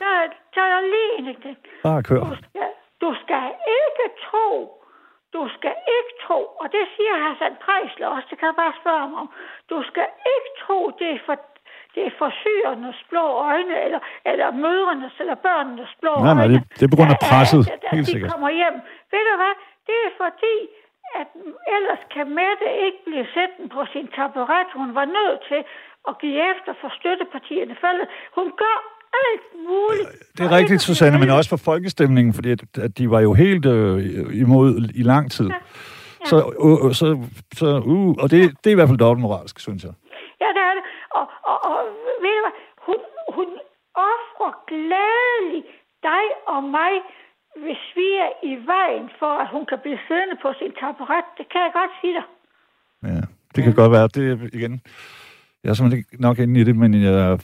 [0.00, 0.08] Så,
[0.54, 1.56] så er der lige til.
[1.82, 2.20] Bare kør.
[2.20, 2.70] Du skal,
[3.04, 3.46] du skal
[3.82, 4.48] ikke tro,
[5.36, 9.00] du skal ikke tro, og det siger Hassan Prejsler også, det kan jeg bare spørge
[9.06, 9.28] ham om.
[9.70, 11.36] Du skal ikke tro, det er for
[11.94, 12.30] det er for
[13.10, 16.40] blå øjne, eller, eller mødrenes eller børnenes blå nej, øjne.
[16.40, 18.30] Nej, det, det er på grund af presset, at, at, helt de sikkert.
[18.32, 18.76] kommer hjem.
[19.12, 19.54] Ved du hvad?
[19.88, 20.56] Det er fordi,
[21.20, 21.28] at
[21.76, 24.68] ellers kan Mette ikke blive sætten på sin taburet.
[24.80, 25.60] Hun var nødt til
[26.08, 27.74] at give efter for støttepartierne.
[27.84, 28.06] Faldet.
[28.38, 28.78] Hun gør
[29.24, 30.08] alt muligt.
[30.38, 33.66] Det er rigtigt, Susanne, men også for folkestemningen, fordi at, at de var jo helt
[33.66, 35.48] øh, imod i lang tid.
[35.48, 35.54] Ja.
[35.54, 36.26] Ja.
[36.30, 37.06] Så, uh, så,
[37.54, 39.92] så uh, og det, det er i hvert fald dobbeltmoralsk, synes jeg.
[40.40, 40.84] Ja, det er det.
[41.18, 41.76] Og, og, og
[42.22, 42.54] ved du hvad?
[42.86, 42.98] Hun,
[43.36, 43.48] hun
[44.12, 45.66] offrer glædeligt
[46.02, 46.92] dig og mig
[47.64, 51.26] hvis vi er i vejen for, at hun kan blive siddende på sin taburet.
[51.38, 52.26] Det kan jeg godt sige dig.
[53.10, 53.22] Ja,
[53.54, 53.80] det kan ja.
[53.82, 54.08] godt være.
[54.16, 54.80] Det igen...
[55.62, 57.38] Jeg er simpelthen ikke nok inde i det, men jeg,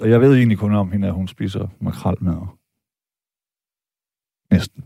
[0.00, 2.36] og jeg ved egentlig kun om hende, at hun spiser makrel med.
[4.50, 4.84] Næsten.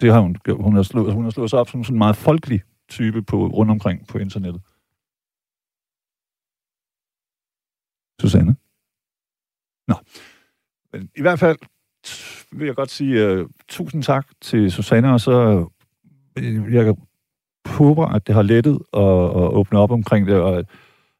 [0.00, 0.62] Det har hun gjort.
[0.62, 3.46] Hun har slået, hun har slået sig op som sådan en meget folkelig type på,
[3.46, 4.62] rundt omkring på internettet.
[8.20, 8.56] Susanne.
[9.88, 9.94] Nå.
[10.92, 11.58] Men i hvert fald
[12.52, 15.66] vil jeg godt sige uh, tusind tak til Susanne, og så
[16.38, 16.94] uh, jeg
[17.66, 20.64] håber, at det har lettet at, at åbne op omkring det, og,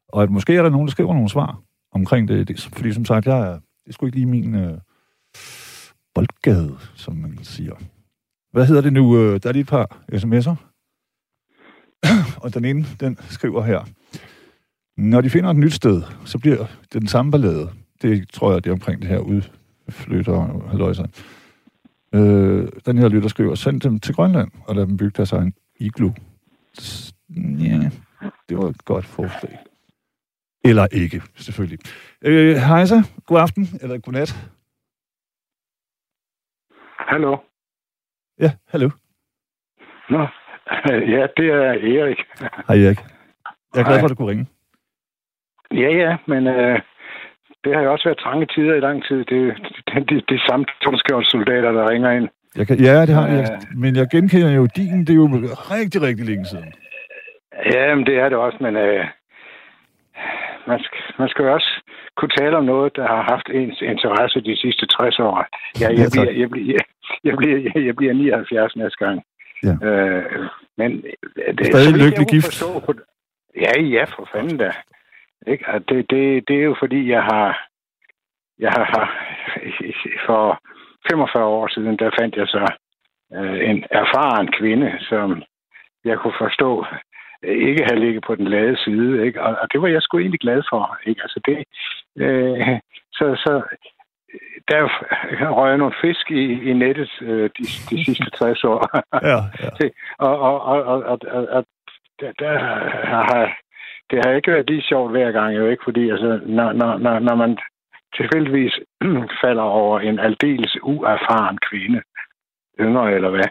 [0.07, 1.66] og at måske er der nogen, der skriver nogle svar
[1.99, 2.47] omkring det.
[2.47, 4.77] det fordi som sagt, jeg er, det er sgu ikke lige min øh,
[6.15, 7.75] boldgade, som man siger.
[8.51, 9.17] Hvad hedder det nu?
[9.17, 10.55] Øh, der er lige et par sms'er.
[12.43, 13.85] og den ene, den skriver her.
[14.97, 17.69] Når de finder et nyt sted, så bliver det den samme ballade.
[18.01, 21.07] Det tror jeg, det er omkring det her udflytter halløjser.
[22.13, 25.53] Øh, den her lytter skriver, send dem til Grønland og lad dem bygge deres egen
[25.79, 26.11] iglu.
[27.59, 27.89] Ja,
[28.49, 29.57] det var et godt forslag.
[30.69, 31.79] Eller ikke, selvfølgelig.
[32.25, 34.31] Øh, hej så, god aften, eller god nat.
[37.11, 37.37] Hallo.
[38.39, 38.89] Ja, hallo.
[40.09, 40.19] Nå,
[41.15, 42.19] ja, det er Erik.
[42.67, 42.99] Hej Erik.
[43.73, 44.47] Jeg er glad for, at du kunne ringe.
[45.71, 46.79] Ja, ja, men øh,
[47.63, 49.25] det har jo også været trange tider i lang tid.
[49.25, 49.39] Det
[49.87, 50.65] er de, de samme
[51.31, 52.27] soldater, der ringer ind.
[52.55, 53.49] Jeg kan, ja, det har jeg.
[53.51, 54.99] Øh, men jeg genkender jo din.
[54.99, 55.27] Det er jo
[55.75, 56.73] rigtig, rigtig længe siden.
[57.73, 59.05] Ja, men det er det også, men øh,
[60.67, 61.71] man, skal, man skal jo også
[62.17, 65.45] kunne tale om noget, der har haft ens interesse de sidste 60 år.
[65.81, 66.79] Jeg, ja, bliver, jeg, bliver,
[67.23, 69.23] jeg, bliver, jeg bliver 79 næste gang.
[69.63, 69.87] Ja.
[69.87, 70.91] Øh, men
[71.57, 72.63] det er stadig lykkelig gift.
[72.85, 72.93] På,
[73.55, 74.71] ja, ja, for fanden da.
[75.47, 75.67] Ikke?
[75.67, 77.67] Og det, det, det er jo fordi, jeg har,
[78.59, 78.85] jeg har
[80.25, 80.61] for
[81.11, 82.73] 45 år siden, der fandt jeg så
[83.33, 85.43] øh, en erfaren kvinde, som
[86.05, 86.99] jeg kunne forstå øh,
[87.43, 89.41] ikke havde ligget på den lade side, ikke?
[89.41, 91.21] Og, og det var jeg sgu egentlig glad for, ikke?
[91.21, 91.57] Altså det,
[92.23, 92.79] øh,
[93.11, 93.61] så, så
[94.67, 94.81] der
[95.59, 98.79] røg nogle fisk i, i nettet øh, de, de sidste 60 år.
[99.31, 99.89] ja, ja.
[100.19, 101.65] og, og, og, og, og, og
[102.19, 102.59] der, der
[103.05, 103.57] har
[104.09, 107.19] det har ikke været lige sjovt hver gang, jo ikke, fordi altså, når, når, når,
[107.19, 107.57] når man
[108.15, 108.79] tilfældigvis
[109.43, 112.01] falder over en aldeles uerfaren kvinde,
[112.79, 113.49] yngre eller hvad,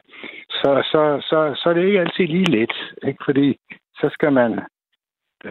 [0.50, 2.74] så, så, så, så er det ikke altid lige let,
[3.08, 3.24] ikke?
[3.24, 3.56] fordi
[3.94, 4.60] så skal man,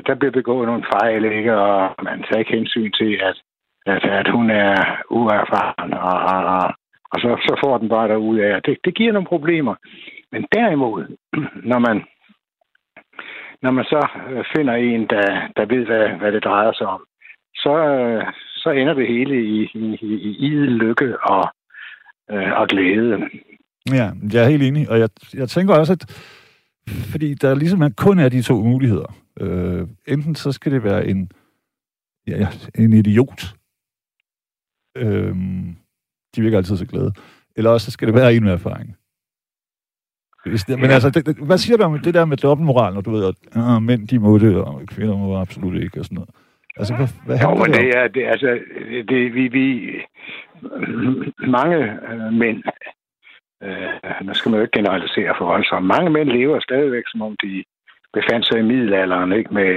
[0.08, 1.54] der bliver begået nogle fejl, ikke?
[1.58, 3.38] og man tager ikke hensyn til, at,
[3.86, 4.76] at, at hun er
[5.10, 6.74] uerfaren, og, og,
[7.12, 8.62] og så, så får den bare derud af.
[8.64, 9.76] Det, det giver nogle problemer.
[10.32, 11.18] Men derimod,
[11.72, 12.06] når man
[13.62, 17.06] når man så øh, finder en, der, der ved, hvad, hvad det drejer sig om,
[17.56, 18.24] så, øh,
[18.56, 21.44] så ender det hele i, i, i, i lykke og,
[22.32, 23.30] øh, og glæde.
[23.92, 26.06] Ja, jeg er helt enig, og jeg, jeg tænker også, at
[26.88, 29.16] fordi der ligesom kun er de to muligheder.
[29.40, 31.32] Øh, enten så skal det være en,
[32.28, 33.56] ja, en idiot.
[34.98, 35.36] Øh,
[36.36, 37.14] de virker altid så glade.
[37.56, 38.96] Eller også så skal det være en med erfaring.
[40.46, 43.12] Det, men altså, det, det, hvad siger du om det der med dobbeltmoral, når du
[43.12, 46.30] ved, at øh, mænd de må det, og kvinder må absolut ikke, og sådan noget?
[46.78, 48.60] Altså, hvad, hvad jo, men det er, det, altså,
[49.10, 49.92] det, vi, vi,
[51.48, 51.78] mange
[52.12, 52.64] øh, mænd,
[53.64, 57.36] øh, nu skal man jo ikke generalisere for voldsomt, mange mænd lever stadigvæk, som om
[57.44, 57.64] de
[58.14, 59.70] befandt sig i middelalderen, ikke med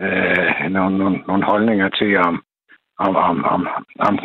[0.00, 2.44] øh, nogle, nogle, nogle holdninger til, om,
[2.98, 3.68] om, om, om,
[3.98, 4.18] om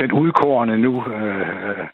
[0.00, 1.86] den udkårende nu øh,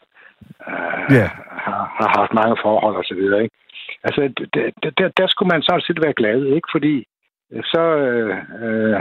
[1.16, 1.30] yeah.
[1.64, 3.42] har, har haft mange forhold og så videre.
[3.42, 3.56] Ikke?
[4.04, 4.20] Altså,
[4.54, 6.68] der, der, der skulle man sådan set være glad, ikke?
[6.72, 7.04] Fordi
[7.52, 9.00] øh, så øh, øh,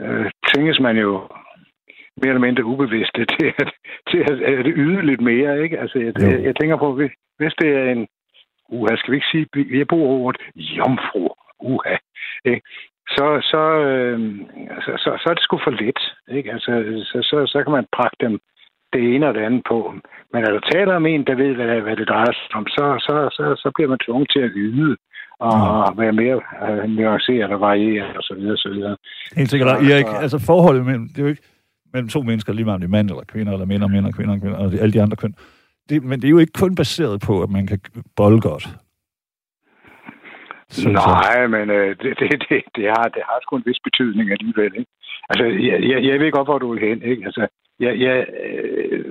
[0.00, 1.28] øh, tvinges man jo
[2.22, 3.70] mere eller mindre ubevidste til at,
[4.10, 5.78] til at, at yde lidt mere, ikke?
[5.80, 8.06] Altså, jeg, jeg, jeg tænker på, hvis, hvis det er en,
[8.68, 11.28] uha, skal vi ikke sige, vi bruger ordet jomfru,
[11.60, 11.96] uha,
[12.44, 12.62] ikke?
[13.16, 14.18] Så, så, øh,
[14.84, 16.00] så, så, så er det sgu for lidt,
[16.36, 16.52] ikke?
[16.52, 16.72] Altså,
[17.10, 18.38] så, så, så kan man pakke dem
[18.92, 19.94] det ene og det andet på.
[20.32, 22.84] Men når der taler om en, der ved, hvad, hvad det drejer sig om, så,
[23.06, 24.96] så, så, så bliver man tvunget til at yde
[25.40, 25.54] og
[25.92, 25.98] mm.
[26.02, 28.96] være mere uh, nuanceret og varieret og så videre, så videre.
[29.36, 29.68] Helt sikkert.
[29.68, 31.46] Erik, altså forholdet mellem, det er jo ikke
[31.92, 34.06] mellem to mennesker, lige meget om det er mand eller kvinder, eller mænd og mænd
[34.06, 35.34] og kvinder og kvinder, og alle de andre køn.
[35.88, 37.80] Det, men det er jo ikke kun baseret på, at man kan
[38.16, 38.68] bolle godt.
[40.70, 41.48] Så, Nej, så.
[41.48, 44.72] men øh, det, det, det, det, har, det har sgu en vis betydning alligevel.
[44.80, 44.90] Ikke?
[45.30, 47.02] Altså, jeg, jeg, jeg ved godt, hvor du vil hen.
[47.02, 47.24] Ikke?
[47.24, 47.46] Altså,
[47.80, 49.04] jeg, jeg, øh,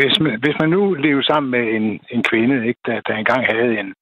[0.00, 3.46] hvis, man, hvis man nu lever sammen med en, en kvinde, ikke, der, der engang
[3.52, 3.94] havde en,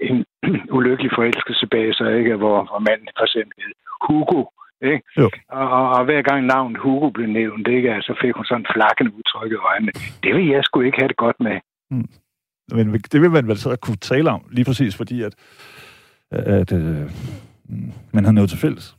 [0.00, 0.24] en
[0.78, 3.74] ulykkelig forelskelse bag sig, ikke, hvor, hvor manden for eksempel hed
[4.06, 4.40] Hugo,
[4.82, 5.02] ikke?
[5.48, 9.14] Og, og, og, hver gang navnet Hugo blev nævnt, ikke, så fik hun sådan flakkende
[9.14, 9.92] udtryk i øjnene.
[10.22, 11.56] Det vil jeg sgu ikke have det godt med.
[11.90, 12.08] Mm.
[12.72, 15.34] Men det vil man vel så kunne tale om, lige præcis fordi, at,
[16.30, 17.10] at øh,
[18.14, 18.96] man har noget til fælles.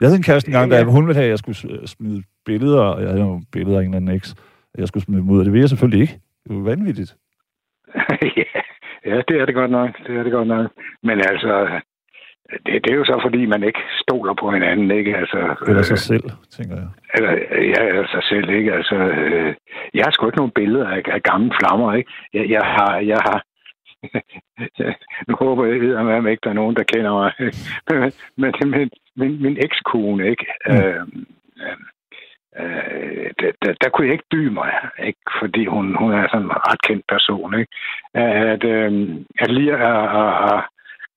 [0.00, 0.84] Jeg havde en kæreste engang, ja, ja.
[0.84, 3.82] der hun ville have, at jeg skulle smide billeder, og jeg havde jo billeder af
[3.82, 4.30] en eller anden eks,
[4.74, 6.18] at jeg skulle smide dem ud, og det vil jeg selvfølgelig ikke.
[6.44, 7.16] Det jo vanvittigt.
[8.40, 8.60] ja.
[9.04, 9.90] ja, det er det godt nok.
[10.06, 10.70] Det er det godt nok.
[11.02, 11.80] Men altså,
[12.52, 15.16] det, det er jo så, fordi man ikke stoler på hinanden, ikke?
[15.16, 16.88] Altså, Eller sig selv, tænker jeg.
[17.14, 17.32] Eller,
[17.72, 18.72] ja, eller sig selv, ikke?
[18.72, 19.54] Altså, øh,
[19.94, 22.10] jeg har sgu ikke nogen billeder af, af gamle flammer, ikke?
[22.34, 23.44] Jeg, jeg har, jeg har,
[25.28, 27.32] nu håber jeg, at ikke der er nogen, der kender mig.
[27.90, 30.46] men, men, men min, min ekskone, ikke?
[30.66, 30.74] Mm.
[30.74, 31.06] Øh,
[31.62, 31.76] øh,
[32.60, 35.20] øh, der, der, der kunne jeg ikke by mig, ikke?
[35.40, 37.54] fordi hun, hun er sådan en ret kendt person.
[37.60, 37.72] Ikke?
[38.14, 38.92] At, øh,
[39.38, 40.60] at lige at, at, at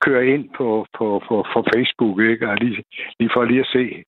[0.00, 2.48] køre ind på, på, på, på Facebook, ikke?
[2.50, 2.84] og lige,
[3.18, 4.04] lige for lige at se,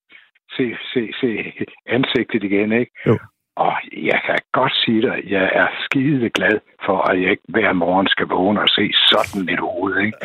[0.57, 1.53] se, se, se
[1.87, 2.73] ansigtet igen.
[2.73, 2.93] Ikke?
[3.07, 3.19] Jo.
[3.57, 7.43] Og jeg kan godt sige dig, at jeg er skide glad for, at jeg ikke
[7.49, 9.99] hver morgen skal vågne og se sådan et hoved.
[9.99, 10.19] Ikke?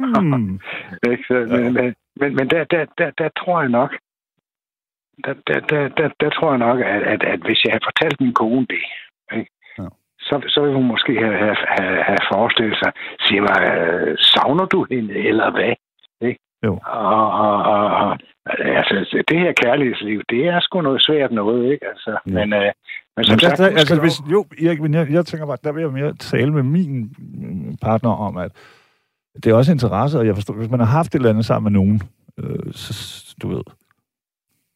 [0.00, 0.60] Hmm.
[1.04, 3.90] men, men, men, men der, der, der, der tror jeg nok,
[5.24, 8.20] der, der, der, der, der tror jeg nok, at, at, at hvis jeg havde fortalt
[8.20, 8.82] min kone det,
[9.36, 9.50] ikke?
[10.32, 12.90] Så, så ville hun måske have, have, have, have forestillet sig,
[13.26, 15.72] siger mig, øh, savner du hende, eller hvad?
[16.28, 16.40] Ikke?
[16.66, 16.72] Jo.
[16.86, 18.18] Og, og, og, og
[18.80, 21.86] altså, det her kærlighedsliv, det er sgu noget svært noget, ikke?
[21.88, 22.32] Altså, Ja.
[22.38, 22.70] men, øh,
[23.16, 25.72] men som Men sagt, der, altså, hvis, jo, Erik, men jeg, jeg tænker bare, der
[25.72, 28.52] vil jeg mere tale med min mm, partner om, at
[29.44, 31.72] det er også interesse, og jeg forstår, hvis man har haft et eller andet sammen
[31.72, 32.02] med nogen,
[32.38, 33.62] øh, så, du ved,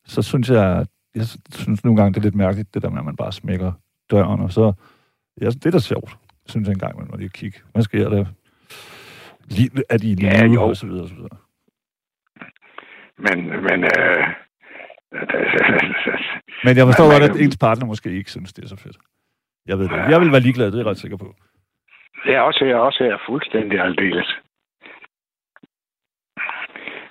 [0.06, 3.04] så synes jeg, jeg synes nogle gange, det er lidt mærkeligt, det der med, at
[3.04, 3.72] man bare smækker
[4.10, 4.72] døren, og så,
[5.40, 7.58] ja, det er da sjovt, synes jeg engang, man må lige kigge.
[7.72, 8.24] Hvad sker der?
[9.90, 10.62] Er de i Ja, jo.
[10.62, 11.36] og så videre, og så videre.
[13.18, 14.26] Men, men øh,
[16.64, 18.96] Men jeg forstår godt, at ens partner måske ikke synes, det er så fedt.
[19.66, 19.96] Jeg ved det.
[20.12, 21.34] Jeg vil være ligeglad, det er jeg ret sikker på.
[22.26, 24.36] jeg er også her, også her fuldstændig aldeles.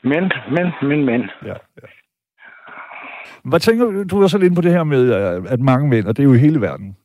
[0.03, 1.21] Men, men, men, men.
[1.45, 1.87] Ja, ja.
[3.43, 4.03] Hvad tænker du?
[4.03, 6.23] Du er så lidt inde på det her med, at- at mange mænd, og det
[6.23, 6.97] er jo i hele verden,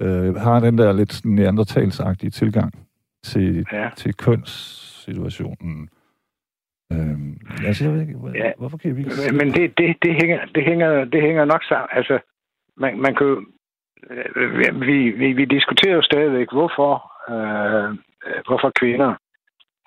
[0.00, 2.72] øh, har den der lidt neandertalsagtige tilgang
[3.24, 3.88] til, Ja.
[3.96, 5.88] til kønssituationen.
[6.92, 7.18] Øh,
[7.66, 8.52] altså, jeg ved ikke, Ja.
[8.58, 11.64] hvorfor kan vi ikke Men, men det, det, det, hænger, det, hænger, det hænger nok
[11.64, 11.88] sammen.
[11.92, 12.18] Altså,
[12.76, 13.44] man, man kan jo,
[14.10, 16.92] øh, vi, vi, vi diskuterer jo stadigvæk, hvorfor,
[17.32, 17.90] øh,
[18.26, 19.14] øh, hvorfor kvinder...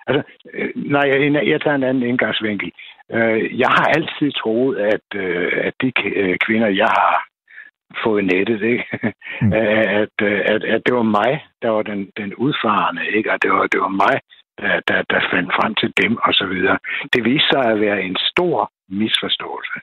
[0.06, 0.22] Altså,
[0.54, 2.72] øh, nej, jeg, jeg tager en anden indgangsvinkel.
[3.12, 5.92] Øh, jeg har altid troet, at, øh, at de
[6.46, 7.24] kvinder, jeg har
[8.04, 8.84] fået nettet, ikke?
[9.42, 9.52] Mm.
[9.52, 10.22] at,
[10.52, 13.32] at, at det var mig, der var den, den udfarende, ikke?
[13.32, 14.20] Og det var, det var mig,
[14.58, 16.78] der, der, der fandt frem til dem, og så videre.
[17.12, 19.78] Det viste sig at være en stor misforståelse.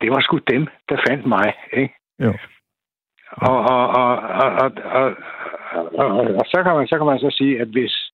[0.00, 1.94] Det var sgu dem, der fandt mig, ikke?
[2.18, 2.34] Jo.
[3.30, 5.16] Og, og, og, og, og, og,
[5.72, 8.10] og, og, og så, kan man, så kan man så sige, at hvis,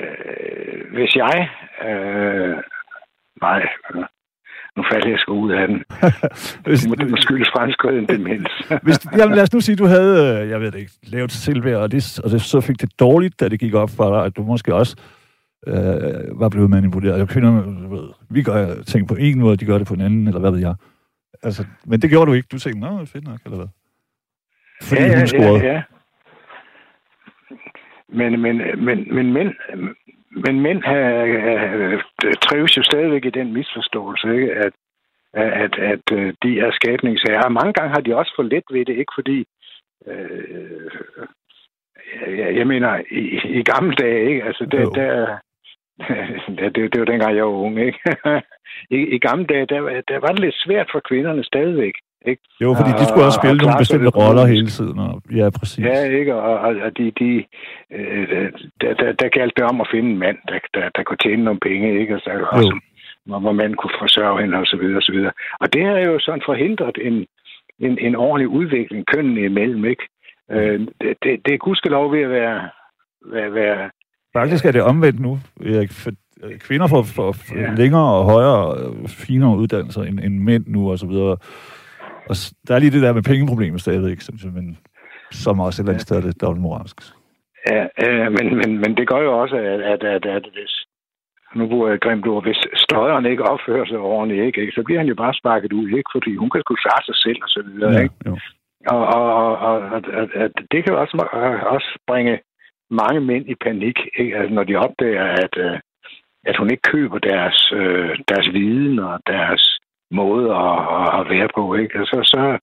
[0.00, 1.50] øh, hvis jeg...
[1.84, 2.56] Øh,
[3.40, 4.04] nej, øh,
[4.76, 5.84] nu falder jeg sgu ud af den.
[6.66, 8.48] hvis, Det må, det må skyldes fremskreden demens.
[8.86, 11.32] hvis, jamen, lad os nu sige, at du havde, øh, jeg ved det ikke, lavet
[11.32, 14.24] selvværd, og, det, og det, så fik det dårligt, da det gik op for dig,
[14.24, 14.96] at du måske også
[15.66, 17.22] øh, var blevet manipuleret.
[17.22, 20.00] Og kvinderne, du ved, vi gør ting på en måde, de gør det på en
[20.00, 20.74] anden, eller hvad ved jeg.
[21.42, 22.48] Altså, men det gjorde du ikke.
[22.52, 23.68] Du tænkte, nå, fedt nok, eller hvad?
[24.82, 25.58] Fordi ja, ja, hun scorede.
[25.58, 25.82] Ja, ja.
[28.08, 29.48] Men, men, men, men mænd,
[30.34, 32.02] men mænd øh,
[32.46, 34.52] trives jo stadigvæk i den misforståelse, ikke?
[34.54, 34.72] At,
[35.32, 37.48] at, at øh, de er skabningsherrer.
[37.48, 39.44] Mange gange har de også for let ved det, ikke fordi...
[40.06, 40.90] Øh,
[42.38, 43.22] jeg, jeg mener, i,
[43.58, 44.44] i gamle dage, ikke?
[44.44, 44.90] Altså, der, Jo.
[44.94, 45.38] der,
[46.74, 47.98] det, det, var dengang, jeg var ung, ikke?
[48.96, 51.94] I, I gamle dage, der, der var det lidt svært for kvinderne stadigvæk,
[52.30, 52.42] ikke?
[52.62, 54.98] Jo, fordi de skulle også Og- spille og nogle bestemte roller hele tiden.
[54.98, 55.84] Og, ja, præcis.
[55.84, 56.34] Ja, ikke?
[56.34, 57.44] Og, og, og de, de,
[57.98, 61.22] øh, der, der, der galt det om at finde en mand, der, der, der kunne
[61.24, 62.14] tjene nogle penge, ikke?
[62.14, 62.80] Og så, også,
[63.26, 65.32] hvor, hvor man kunne forsørge hende, og så videre, og så videre.
[65.60, 67.26] Og det har jo sådan forhindret en,
[67.86, 70.04] en, en ordentlig udvikling kønnene imellem, ikke?
[70.52, 72.60] Øh, det, det, det er gudskelov ved at være,
[73.32, 73.90] være, være
[74.36, 75.92] Faktisk er det omvendt nu, Erik.
[75.92, 76.10] For,
[76.44, 77.74] øh, kvinder får, får Ja.
[77.74, 81.36] længere og højere, øh, finere uddannelser end, end mænd nu, og så videre.
[82.28, 82.34] Og
[82.66, 84.78] der er lige det der med pengeproblemet stadigvæk, synes jeg, men
[85.30, 86.98] som også et eller andet sted er det dobbeltmoralsk.
[87.70, 90.72] Ja, øh, men, men, men det gør jo også, at, at, at, at hvis,
[91.54, 94.82] nu bruger jeg et grimt ord, hvis støjeren ikke opfører sig ordentligt, ikke, ikke, så
[94.82, 97.48] bliver han jo bare sparket ud, ikke, fordi hun kan sgu klare sig selv og
[97.48, 98.02] så videre, ja.
[98.02, 98.14] ikke?
[98.26, 98.38] jo.
[98.86, 101.14] Og, og, og, og, og at, at det kan også,
[101.66, 102.40] også bringe
[102.90, 104.36] mange mænd i panik, ikke?
[104.36, 105.78] Altså, når de opdager, at, øh,
[106.46, 109.73] at hun ikke køber deres, øh, deres viden og deres
[110.10, 110.78] måde at,
[111.20, 111.98] at- være på, ikke?
[111.98, 112.58] Altså, så...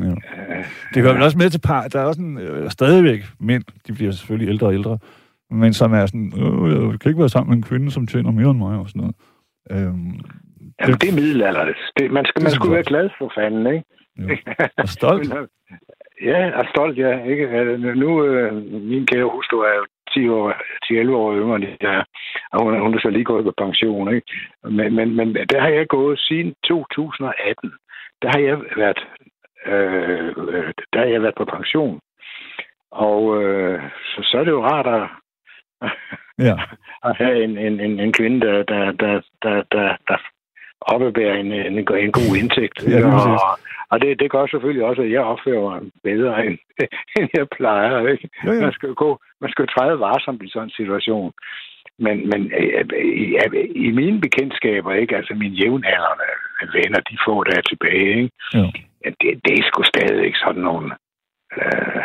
[0.00, 0.04] Ja.
[0.04, 1.82] Øh, Det hører vel også med til par.
[1.88, 4.98] Der er også en, øh, stadigvæk mænd, de bliver selvfølgelig ældre og ældre,
[5.50, 8.30] men som er sådan, øh, jeg kan ikke være sammen med en kvinde, som tjener
[8.30, 9.16] mere end mig og sådan noget.
[9.70, 10.12] Øhm,
[10.80, 11.78] Jamen, det er middelalderligt.
[11.98, 13.84] Det, man skal, Det man skulle være glad for fanden, ikke?
[14.18, 14.28] jo.
[14.78, 15.32] Og stolt.
[15.34, 15.46] Øh,
[16.22, 17.24] Ja, er stolt, ja.
[17.24, 17.44] Ikke?
[17.44, 20.52] Øh, Nu, øh, min kære hustru er jo 10 år,
[20.84, 22.04] 10-11 år yngre, end jeg er.
[22.52, 24.32] Og hun, hun er så lige gået på pension, ikke?
[24.62, 27.72] Men, men, men der har jeg gået siden 2018.
[28.22, 29.06] Der har jeg været,
[29.66, 32.00] øh, der har jeg været på pension.
[32.90, 35.04] Og øh, så, så er det jo rart at,
[36.38, 36.54] ja.
[37.08, 40.16] at have en, en, en, en kvinde, der, der, der, der, der, der
[40.80, 42.78] oppebærer en, en, en god indtægt.
[42.88, 43.40] Ja, og,
[43.90, 46.58] og det, det gør selvfølgelig også, at jeg opfører mig bedre, end,
[47.18, 48.08] end jeg plejer.
[48.08, 48.28] Ikke?
[48.44, 48.60] Ja, ja.
[48.60, 51.32] Man, skal gå, man skal træde varsomt i sådan en situation.
[51.98, 52.84] Men, men øh,
[53.24, 53.36] i,
[53.86, 56.30] i mine bekendtskaber, ikke, altså mine jævnaldrende
[56.72, 58.30] venner, de får der tilbage, ikke?
[58.54, 58.70] Ja.
[59.20, 60.92] Det, det er sgu stadig ikke sådan nogen
[61.60, 62.02] øh,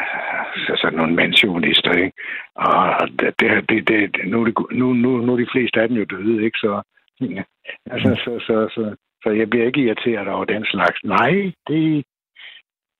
[0.81, 2.17] sådan nogle mandsjonister, ikke?
[2.55, 6.45] Og det, det, det, nu, nu, nu, nu er de fleste af dem jo døde,
[6.45, 6.57] ikke?
[6.57, 6.81] Så,
[7.21, 7.43] ja.
[7.85, 10.99] altså, så, så, så, så jeg bliver ikke irriteret over den slags.
[11.03, 12.05] Nej, det...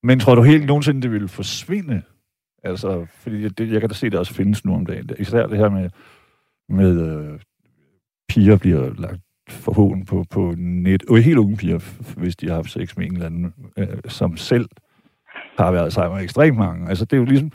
[0.04, 2.02] Men tror du helt nogensinde, det vil forsvinde?
[2.64, 5.10] Altså, fordi det, jeg kan da se, at det også findes nu om dagen.
[5.20, 5.90] Især det her med,
[6.70, 7.40] med øh,
[8.30, 11.04] piger bliver lagt for hånden på, på net.
[11.10, 11.80] Og helt unge piger,
[12.20, 14.70] hvis de har haft sex med en eller anden, øh, som selv
[15.58, 16.90] har været sammen med ekstremt mange.
[16.90, 17.52] Altså, det er jo ligesom...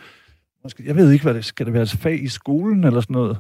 [0.63, 3.15] Måske, jeg ved ikke, hvad det skal det være et fag i skolen eller sådan
[3.15, 3.39] noget?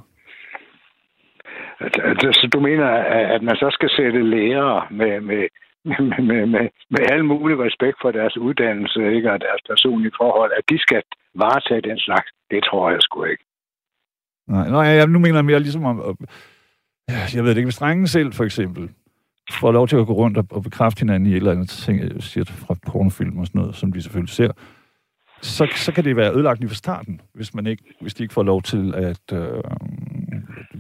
[1.79, 2.87] Så altså, du mener,
[3.35, 5.43] at man så skal sætte lærere med, med,
[5.85, 10.53] med, med, med, med al mulig respekt for deres uddannelse ikke, og deres personlige forhold,
[10.59, 11.03] at de skal
[11.35, 12.29] varetage den slags?
[12.51, 13.45] Det tror jeg sgu ikke.
[14.49, 16.17] Nej, nej jeg, nu mener jeg mere ligesom om...
[17.35, 18.91] Jeg ved det ikke, hvis drengen selv for eksempel
[19.61, 22.01] får lov til at gå rundt og, og bekræfte hinanden i et eller andet ting,
[22.01, 24.51] jeg siger fra pornofilm og sådan noget, som de selvfølgelig ser,
[25.45, 28.35] så, så kan det være ødelagt lige fra starten, hvis, man ikke, hvis de ikke
[28.35, 29.63] får lov til at øh,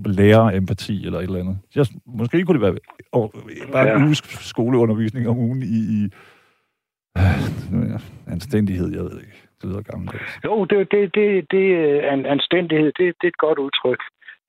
[0.04, 1.58] lære empati eller et eller andet.
[1.74, 2.78] Jeg, måske kunne det være
[3.12, 3.34] og,
[3.72, 3.96] bare ja.
[3.96, 6.00] en uges skoleundervisning om ugen i, i
[7.18, 9.38] øh, anstændighed, jeg ved ikke.
[9.62, 10.38] Det lyder gammeldags.
[10.44, 11.64] Jo, det, det, det, det,
[12.00, 14.00] an, anstændighed, det, det er et godt udtryk.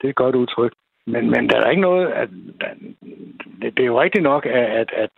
[0.01, 0.73] Det er et godt udtryk.
[1.07, 2.07] Men, men der er ikke noget...
[2.07, 2.29] At,
[3.61, 5.09] det, det er jo rigtigt nok, at, at, at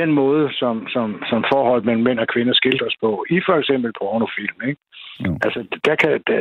[0.00, 3.92] den måde, som, som, som forhold mellem mænd og kvinder skildres på, i for eksempel
[3.98, 4.80] pornofilm, ikke?
[5.24, 5.38] Jo.
[5.44, 6.40] Altså, der kan, der,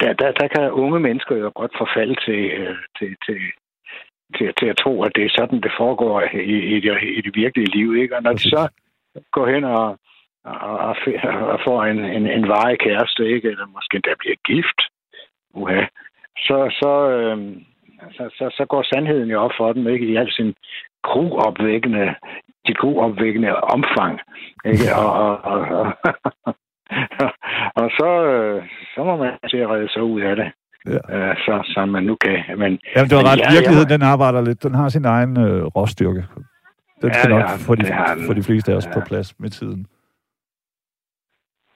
[0.00, 3.40] der, der, der kan unge mennesker jo godt forfalde til, øh, til, til,
[4.36, 6.22] til, til at tro, at det er sådan, det foregår
[6.54, 7.96] i, i, det, i det virkelige liv.
[7.96, 8.16] Ikke?
[8.16, 8.68] Og når de så
[9.32, 9.98] går hen og,
[10.44, 10.96] og,
[11.52, 13.48] og får en, en, en varig kæreste, ikke?
[13.48, 14.80] eller måske der bliver gift,
[15.54, 15.84] uha,
[16.38, 17.38] så, så, øh,
[18.16, 20.06] så, så, så går sandheden jo op for dem, ikke?
[20.06, 20.54] I al sin
[21.10, 22.14] gruopvækkende,
[22.66, 24.14] de gruopvækkende omfang.
[24.70, 24.86] Ikke?
[25.02, 25.60] Og, og, og,
[26.46, 27.32] og,
[27.80, 28.62] og så, øh,
[28.94, 30.48] så må man til at redde sig ud af det.
[30.86, 31.00] Ja.
[31.16, 32.58] Øh, så, så man nu kan...
[32.62, 33.40] Men, Jamen, det var ret.
[33.40, 34.62] Ja, Virkeligheden, ja, den arbejder lidt.
[34.62, 36.24] Den har sin egen øh, råstyrke.
[37.02, 37.84] Den skal ja, nok få de,
[38.26, 38.92] for de fleste af os ja.
[38.92, 39.86] på plads med tiden.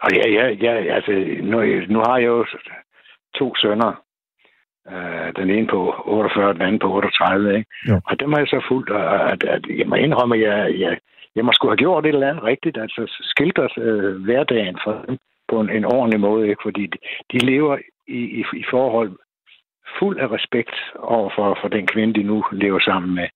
[0.03, 1.13] Og ja, ja, ja altså,
[1.43, 1.57] nu,
[1.95, 2.47] nu har jeg jo
[3.35, 3.93] to sønner,
[4.97, 7.57] Øh, den ene på 48, den anden på 38.
[7.57, 7.71] Ikke?
[7.89, 8.01] Jo.
[8.05, 8.91] Og dem har jeg så fuldt,
[9.33, 10.99] at, at jeg må indrømme, at jeg, jeg,
[11.37, 15.19] jeg må skulle have gjort et eller andet rigtigt, altså skildret øh, hverdagen for dem
[15.49, 16.63] på en, en ordentlig måde, ikke?
[16.63, 16.99] fordi de,
[17.33, 19.11] de lever i, i, i forhold
[19.99, 23.29] fuld af respekt over for, for den kvinde, de nu lever sammen med.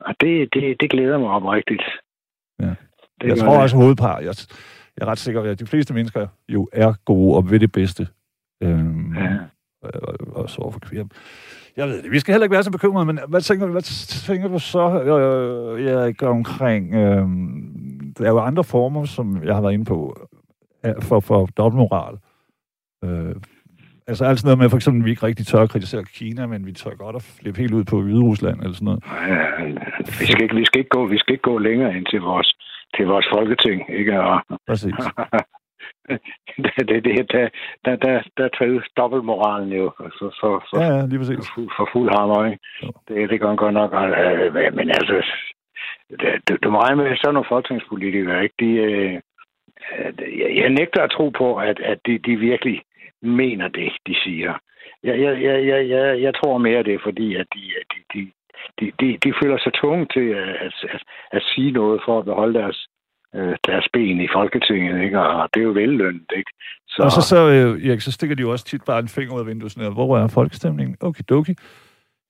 [0.00, 1.82] Og det, det, det glæder mig oprigtigt.
[2.60, 2.74] Ja.
[3.20, 3.62] Det jeg tror det.
[3.62, 4.34] også hovedpar, jeg,
[4.96, 8.08] jeg er ret sikker, at de fleste mennesker jo er gode og ved det bedste.
[8.62, 9.38] Øhm, ja
[10.32, 11.06] og så for kvinder.
[11.76, 12.10] Jeg ved det.
[12.10, 13.82] Vi skal heller ikke være så bekymrede, men hvad tænker, hvad
[14.26, 16.94] tænker du så øh, jeg går omkring?
[16.94, 17.26] Øh,
[18.18, 20.28] der er jo andre former, som jeg har været inde på,
[21.00, 22.18] for, for dobbeltmoral.
[23.04, 23.34] Øh,
[24.06, 26.46] altså alt sådan noget med, for eksempel, at vi ikke rigtig tør at kritisere Kina,
[26.46, 29.02] men vi tør godt at flippe helt ud på Hvide Rusland eller sådan noget.
[29.28, 29.64] Ja,
[30.20, 32.54] vi, skal ikke, vi, skal ikke gå, vi skal ikke gå længere ind til vores,
[32.96, 34.20] til vores folketing, ikke?
[34.20, 34.94] Og, Præcis.
[36.64, 37.48] det, det, det, der,
[37.84, 41.50] der, der, der trives dobbeltmoralen jo for, for, for, ja, ja, lige præcis.
[41.54, 42.44] for, for fuld hammer.
[42.46, 42.58] Ikke?
[43.08, 43.90] Det, det gør godt nok.
[43.94, 45.16] Øh, men altså,
[46.48, 48.54] du, du må regne med sådan nogle folketingspolitikere, ikke?
[48.60, 49.20] De, øh,
[50.38, 52.82] jeg, jeg nægter at tro på, at, at de, de virkelig
[53.22, 54.54] mener det, de siger.
[55.02, 57.60] Jeg, jeg, jeg, jeg, jeg, jeg tror mere det, fordi at de,
[57.92, 58.32] de, de,
[58.80, 62.58] de, de, de føler sig tvunget til at, at, at sige noget for at beholde
[62.58, 62.86] deres
[63.34, 65.20] øh, deres ben i Folketinget, ikke?
[65.20, 66.30] og det er jo vellønnet.
[66.36, 66.50] Ikke?
[66.88, 67.02] Så...
[67.02, 69.40] Og så, så, øh, Erik, så stikker de jo også tit bare en finger ud
[69.40, 70.96] af vinduet, sådan, hvor er folkestemningen?
[71.00, 71.54] Okay, doki.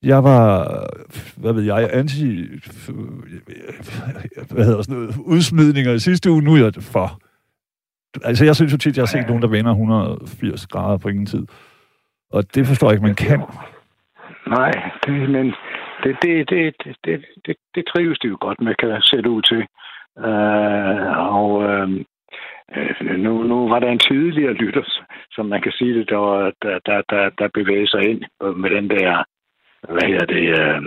[0.03, 0.67] Jeg var,
[1.37, 2.47] hvad ved jeg, anti,
[4.51, 7.19] hvad hedder sådan noget, udsmidninger i sidste uge, nu er jeg for.
[8.23, 11.25] Altså, jeg synes jo tit, jeg har set nogen, der vender 180 grader på ingen
[11.25, 11.45] tid.
[12.31, 13.39] Og det forstår jeg ikke, man kan.
[14.47, 14.71] Nej,
[15.05, 15.45] det, men
[16.03, 16.75] det, det, det,
[17.05, 19.67] det, det, det trives det jo godt med, kan jeg sætte ud til.
[20.17, 21.89] Øh, og øh,
[22.75, 24.83] øh, nu, nu var der en tydeligere lytter,
[25.31, 28.21] som man kan sige det, der, der, der, der, der bevægede sig ind
[28.55, 29.23] med den der,
[29.89, 30.81] hvad hedder det, øh,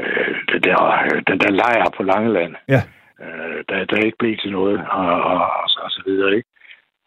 [0.00, 0.78] øh, det der,
[1.26, 2.54] den der lejr på Langeland.
[2.68, 2.82] Ja.
[3.20, 6.48] Øh, der, der ikke blev til noget, og, og, og, så, og så videre, ikke?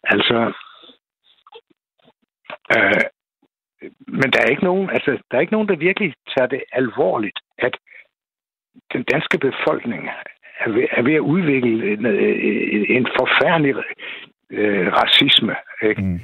[0.04, 0.52] Altså,
[2.76, 3.04] øh,
[4.06, 7.38] men der er ikke nogen, altså, der er ikke nogen, der virkelig tager det alvorligt,
[7.58, 7.76] at
[8.92, 10.10] den danske befolkning
[10.64, 12.06] er ved, er ved at udvikle en,
[12.96, 13.74] en forfærdelig
[14.50, 15.54] øh, racisme.
[15.82, 16.02] Ikke?
[16.02, 16.20] Mm.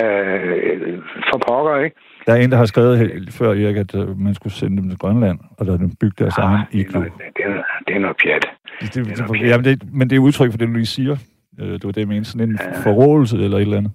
[0.00, 0.98] Øh,
[1.28, 1.96] for pokker, ikke?
[2.26, 2.98] Der er en, der har skrevet
[3.38, 6.38] før, Erik, at øh, man skulle sende dem til Grønland, og der dem bygge deres
[6.38, 7.00] ah, egen iglo.
[7.00, 8.46] Det, det, er, det er noget pjat.
[8.80, 9.50] Det, det, det, er noget pjat.
[9.50, 11.16] Jamen, det, men det er udtryk for det, du lige siger.
[11.60, 12.30] Øh, det var det, jeg mente.
[12.30, 12.90] Sådan en ja.
[12.90, 13.92] forrådelse eller et eller andet.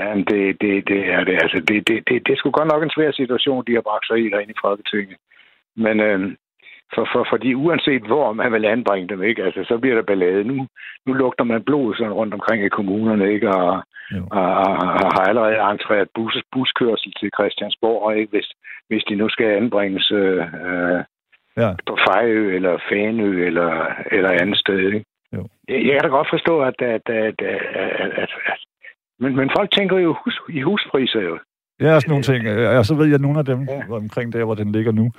[0.00, 1.36] Ja, det, det, det er det.
[1.44, 4.06] Altså, det, det, det, det er sgu godt nok en svær situation, de har bragt
[4.06, 5.16] sig i derinde i Folketinget.
[5.76, 6.20] Men øh,
[6.94, 9.42] for, for, fordi uanset hvor man vil anbringe dem, ikke?
[9.42, 10.44] Altså, så bliver der ballade.
[10.44, 10.66] Nu,
[11.06, 13.48] nu lugter man blod sådan rundt omkring i kommunerne, ikke?
[13.48, 13.72] Og,
[14.30, 14.72] og, og,
[15.04, 18.30] og har allerede entreret bus, buskørsel til Christiansborg, ikke?
[18.30, 18.48] Hvis,
[18.88, 20.44] hvis de nu skal anbringes øh,
[21.56, 21.70] ja.
[21.86, 23.70] på Fejø eller Fanø eller,
[24.12, 25.04] eller andet sted, ikke?
[25.36, 25.48] Jo.
[25.68, 27.60] Jeg, kan da godt forstå, at, at, at, at,
[28.04, 28.60] at, at, at
[29.20, 31.38] men, men folk tænker jo hus, i huspriser jo.
[31.80, 32.40] Ja, sådan nogle ting.
[32.78, 33.94] Og så ved jeg, at nogle af dem ja.
[33.94, 35.10] omkring der, hvor den ligger nu,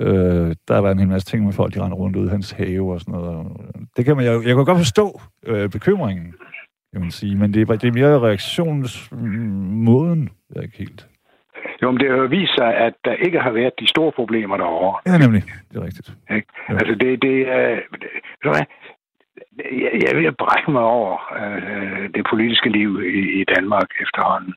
[0.00, 2.50] Øh, der været en hel masse ting med folk, de render rundt ud i hans
[2.50, 3.46] have og sådan noget.
[3.96, 6.34] Det kan man, jeg, jeg kan godt forstå øh, bekymringen,
[6.92, 11.06] kan man sige, men det er, det er mere reaktionsmåden, jeg er ikke helt.
[11.82, 14.56] Jo, men det har jo vist sig, at der ikke har været de store problemer
[14.56, 15.00] derovre.
[15.06, 15.42] Ja, nemlig.
[15.68, 16.12] Det er rigtigt.
[16.30, 16.46] Ikke?
[16.68, 17.78] Altså, det, det, øh,
[18.42, 18.66] det
[19.82, 24.54] jeg, jeg vil brække mig over øh, det politiske liv i, i Danmark efterhånden.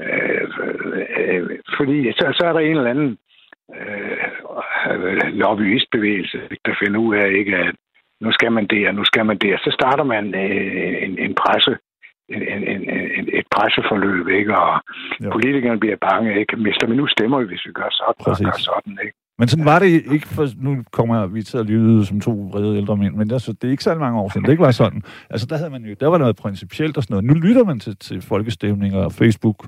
[0.00, 0.48] Øh,
[1.18, 3.18] øh, fordi så, så er der en eller anden
[3.76, 7.74] øh, lobbyistbevægelse, der finder ud af, ikke, at
[8.20, 9.60] nu skal man det, og nu skal man det.
[9.60, 11.76] Så starter man øh, en, en presse,
[12.28, 12.82] en, en,
[13.18, 14.58] en, et presseforløb, ikke?
[14.58, 14.80] Og
[15.24, 15.30] jo.
[15.30, 16.56] politikerne bliver bange, ikke?
[16.56, 18.46] Mister vi nu stemmer, hvis vi gør sådan, Præcis.
[18.46, 19.16] og gør sådan, ikke?
[19.38, 22.76] Men sådan var det ikke, for nu kommer vi til at lyde som to vrede
[22.76, 25.02] ældre mænd, men altså, det er ikke så mange år siden, det ikke var sådan.
[25.30, 27.24] Altså, der havde man jo, der var noget principielt og sådan noget.
[27.24, 29.66] Nu lytter man til, til folkestemninger og Facebook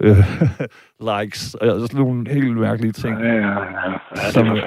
[0.00, 0.16] øh,
[1.10, 3.20] likes, og sådan nogle helt mærkelige ting.
[3.20, 3.92] Ja, ja, ja.
[4.16, 4.62] ja som, øh,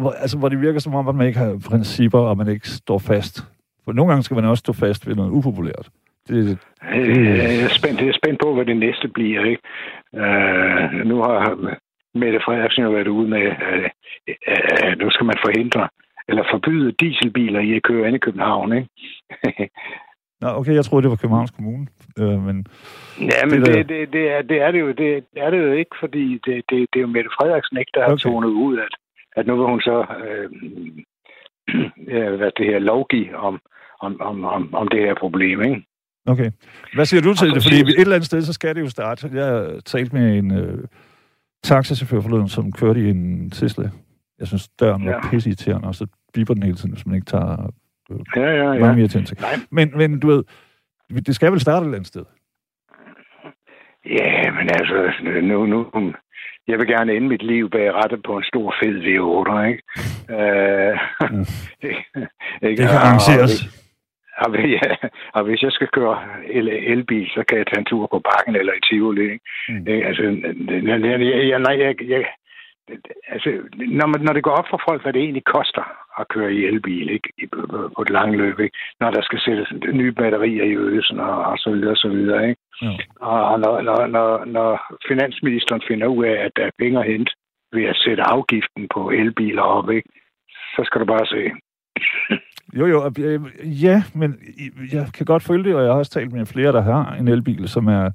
[0.00, 2.68] hvor, altså, hvor det virker som om, at man ikke har principper, og man ikke
[2.68, 3.44] står fast.
[3.84, 5.88] For nogle gange skal man også stå fast ved noget upopulært.
[6.28, 6.58] Det,
[6.92, 9.44] det, jeg, er spændt, jeg er spændt på, hvad det næste bliver.
[9.44, 9.62] Ikke?
[10.12, 11.58] Uh, nu har
[12.14, 13.56] Mette Frederiksen jo været ude med, at
[14.28, 15.88] uh, uh, nu skal man forhindre
[16.30, 18.72] eller forbyde dieselbiler i at køre ind i København.
[18.72, 18.88] Ikke?
[20.40, 21.86] Nå, okay, jeg troede, det var Københavns Kommune.
[22.18, 22.66] Øh, men
[23.20, 25.72] ja, men det, det, det, det, er, det, er det, jo, det er det jo
[25.72, 28.22] ikke, fordi det, det, det er jo Mette Frederiksen ikke, der har okay.
[28.22, 28.94] tonet ud, at,
[29.36, 30.50] at nu vil hun så øh,
[32.14, 33.60] ja, hvad det her lovgive om,
[34.00, 35.82] om, om, om, om det her problem, ikke?
[36.26, 36.50] Okay.
[36.94, 37.62] Hvad siger du til det?
[37.62, 39.30] Fordi et eller andet sted, så skal det jo starte.
[39.32, 40.84] Jeg har talt med en øh,
[41.62, 43.90] taxachauffør forleden, som kørte i en Tesla.
[44.38, 45.30] Jeg synes, døren var ja.
[45.30, 47.70] pisseirriterende, og så biber den hele tiden, hvis man ikke tager
[48.36, 48.78] Ja, ja, ja.
[48.78, 49.26] Mange mere ting.
[49.70, 50.44] Men, men du ved,
[51.26, 52.24] det skal vel starte et eller andet sted?
[54.06, 55.86] Ja, men altså, nu, nu,
[56.68, 59.82] jeg vil gerne ende mit liv bag rettet på en stor fed V8, ikke?
[60.36, 60.98] Øh,
[61.30, 61.46] mm.
[61.88, 62.04] ikke?
[62.78, 63.80] Det kan arrangeres.
[64.44, 64.90] Og, ja,
[65.34, 66.18] og hvis jeg skal køre
[66.50, 69.22] el, elbil, så kan jeg tage en tur på bakken eller i Tivoli.
[69.22, 69.40] Ikke?
[69.68, 69.86] Mm.
[70.08, 70.22] Altså,
[70.88, 72.24] jeg, jeg, nej, jeg, jeg,
[73.28, 73.50] altså,
[73.98, 75.84] når, man, når det går op for folk, hvad det egentlig koster
[76.20, 77.28] at køre i elbil ikke?
[77.38, 78.76] I, på, på et langt løb, ikke?
[79.00, 82.48] når der skal sættes nye batterier i øvelsen og, og så videre, og så videre.
[82.48, 82.60] Ikke?
[82.82, 82.96] Ja.
[83.20, 87.32] Og når, når, når, når finansministeren finder ud af, at der er penge at hente
[87.72, 90.08] ved at sætte afgiften på elbiler op, ikke?
[90.76, 91.42] så skal du bare se.
[92.78, 93.40] Jo, jo, øh,
[93.84, 94.38] ja, men
[94.92, 97.28] jeg kan godt følge det, og jeg har også talt med flere, der har en
[97.28, 98.10] elbil, som er,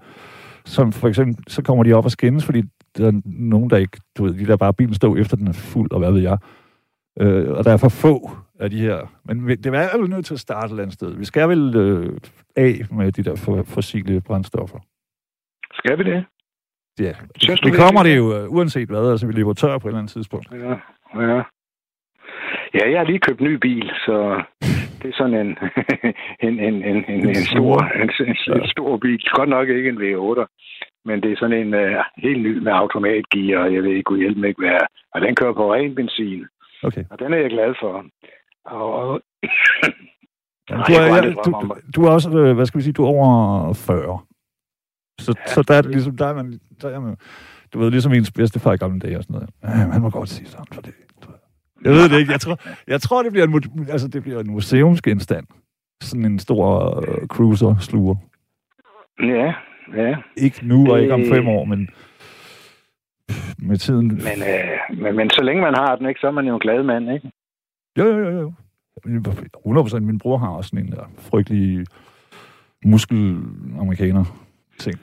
[0.65, 2.63] som for eksempel, så kommer de op og skændes, fordi
[2.97, 5.53] der er nogen, der ikke, du ved, de der bare bilen stå efter den er
[5.53, 6.37] fuld, og hvad ved jeg.
[7.19, 9.11] Øh, og der er for få af de her.
[9.25, 11.13] Men det er jo nødt til at starte et eller andet sted.
[11.13, 12.17] Vi skal vel øh,
[12.55, 14.79] af med de der fossile brændstoffer.
[15.73, 16.25] Skal vi det?
[16.99, 19.11] Ja, det, det kommer det jo uh, uanset hvad.
[19.11, 20.51] Altså, vi lever tør på et eller andet tidspunkt.
[20.51, 20.75] Ja,
[21.21, 21.43] ja.
[22.73, 24.43] Ja, jeg har lige købt en ny bil, så
[25.01, 25.57] det er sådan en,
[26.47, 29.19] en, en, en, en, en, stor, en, en, en stor bil.
[29.35, 30.41] Godt nok ikke en V8,
[31.05, 34.23] men det er sådan en uh, helt ny med automatgear, og jeg ved ikke, kunne
[34.23, 34.87] hjælpe mig ikke være.
[35.13, 36.45] Og den kører på ren benzin.
[36.83, 37.03] Okay.
[37.11, 38.05] Og den er jeg glad for.
[38.65, 39.21] Og,
[40.87, 41.51] du, er, ja, du,
[41.95, 44.19] du er også, øh, hvad skal vi sige, du er over 40.
[45.19, 47.17] Så, ja, så der er det ligesom, der er man, der er man,
[47.73, 49.49] du ved, ligesom ens bedstefar i gamle dage og sådan noget.
[49.63, 50.93] Ja, man må godt sige sådan, for det.
[51.83, 52.31] Jeg ved det ikke.
[52.31, 52.57] Jeg tror,
[52.87, 55.47] jeg tror det, bliver en, altså, det bliver en museumsgenstand.
[56.01, 58.15] sådan en stor uh, cruiser-sluger.
[59.19, 59.53] Ja,
[59.95, 60.15] ja.
[60.37, 61.89] Ikke nu og ikke om fem år, men
[63.57, 64.07] med tiden...
[64.07, 66.59] Men, øh, men, men så længe man har den, ikke, så er man jo en
[66.59, 67.31] glad mand, ikke?
[67.97, 68.53] Jo, jo, jo, jo.
[69.05, 71.85] 100% min bror har også sådan en der frygtelig
[72.85, 74.25] muskel-amerikaner
[74.79, 74.99] ting.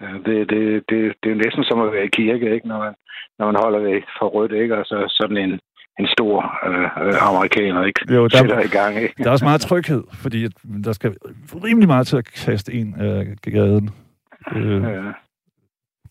[0.00, 2.68] Ja, det, det, det, det er jo næsten som at være i kirke, ikke?
[2.68, 2.94] Når man,
[3.38, 4.78] når man holder det for rødt, ikke?
[4.78, 5.60] Og så sådan en,
[5.98, 6.36] en stor
[6.68, 8.14] øh, øh, amerikaner, ikke?
[8.14, 9.14] Jo, der, Sætter i gang, ikke?
[9.18, 10.52] der er også meget tryghed, fordi at
[10.84, 11.10] der skal
[11.64, 13.90] rimelig meget til at kaste en af gaden.
[14.56, 15.12] Øh, Ja.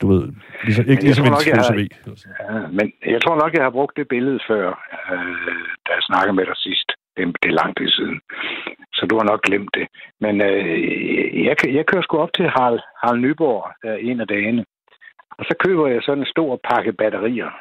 [0.02, 0.24] du ved,
[0.64, 1.80] ligesom, ikke ligesom en TCV.
[2.50, 4.66] Ja, men jeg tror nok, jeg har brugt det billede før,
[5.12, 6.92] øh, da jeg snakkede med dig sidst.
[7.18, 8.22] Det, det er lang tid siden.
[8.94, 9.88] Så du har nok glemt det.
[10.22, 14.66] Men øh, jeg, jeg kører sgu op til Harald, Harald Nyborg øh, en af dagene.
[15.40, 17.52] Og så køber jeg sådan en stor pakke batterier.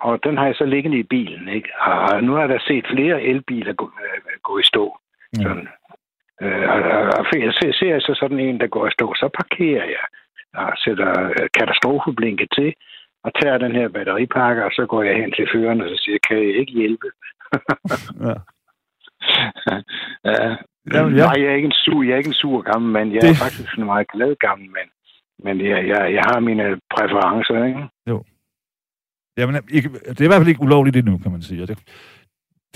[0.00, 1.48] Og den har jeg så liggende i bilen.
[1.48, 1.68] Ikke?
[1.80, 4.98] Og nu har jeg da set flere elbiler gå, øh, gå i stå.
[5.38, 5.42] Ja.
[5.42, 5.68] Sådan.
[6.42, 6.68] Øh,
[7.18, 10.04] og, ser, ser jeg så sådan en, der går i stå, så parkerer jeg
[10.54, 12.74] og sætter øh, katastrofeblinket til,
[13.24, 16.18] og tager den her batteripakke, og så går jeg hen til føreren, og så siger,
[16.28, 17.06] kan jeg ikke hjælpe?
[18.26, 18.34] Ja.
[20.30, 20.56] ja.
[20.94, 21.24] Jamen, ja.
[21.24, 23.12] Nej, jeg er ikke en sur, jeg er ikke en sur gammel mand.
[23.12, 24.90] Jeg Det- er faktisk en meget glad gammel mand.
[25.44, 27.82] Men jeg, jeg, jeg har mine præferencer, ikke?
[29.40, 31.62] Jamen, ikke, det er i hvert fald ikke ulovligt endnu, kan man sige.
[31.62, 31.78] Og Det,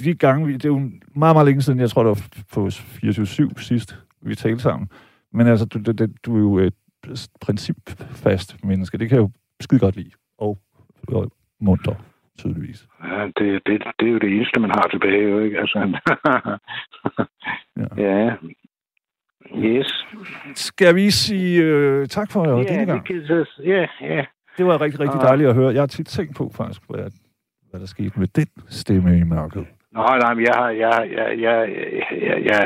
[0.05, 2.67] de gange, vi, det er jo meget, meget længe siden, jeg tror, det var på
[2.67, 4.89] 24-7 sidst, vi talte sammen.
[5.33, 6.75] Men altså, du, du, du er jo et
[7.41, 8.99] principfast menneske.
[8.99, 10.11] Det kan jeg jo skide godt lide.
[10.39, 10.59] Og,
[11.09, 11.95] og munter,
[12.39, 12.87] tydeligvis.
[13.05, 15.59] Ja, det, det, det er jo det eneste, man har tilbage, jo, ikke?
[15.59, 15.79] Altså,
[17.77, 18.03] Ja.
[18.03, 18.35] ja.
[19.57, 20.07] Yes.
[20.55, 23.09] Skal vi sige øh, tak for ja, denne gang?
[23.09, 24.25] det ja, ja.
[24.59, 25.27] Det var rigtig, rigtig Ah.
[25.29, 25.73] dejligt at høre.
[25.75, 27.11] Jeg har tit tænkt på, faktisk, hvad,
[27.71, 29.67] hvad der skete med den stemme i mørket.
[29.93, 31.59] Nå, nej, men jeg har, jeg, jeg, jeg,
[32.29, 32.61] jeg, jeg,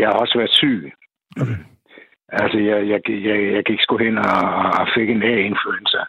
[0.00, 0.92] jeg har også været syg.
[1.40, 1.58] Okay.
[2.28, 4.42] Altså, jeg, jeg, jeg, jeg gik sgu hen og,
[4.80, 6.02] og fik en A-influenza.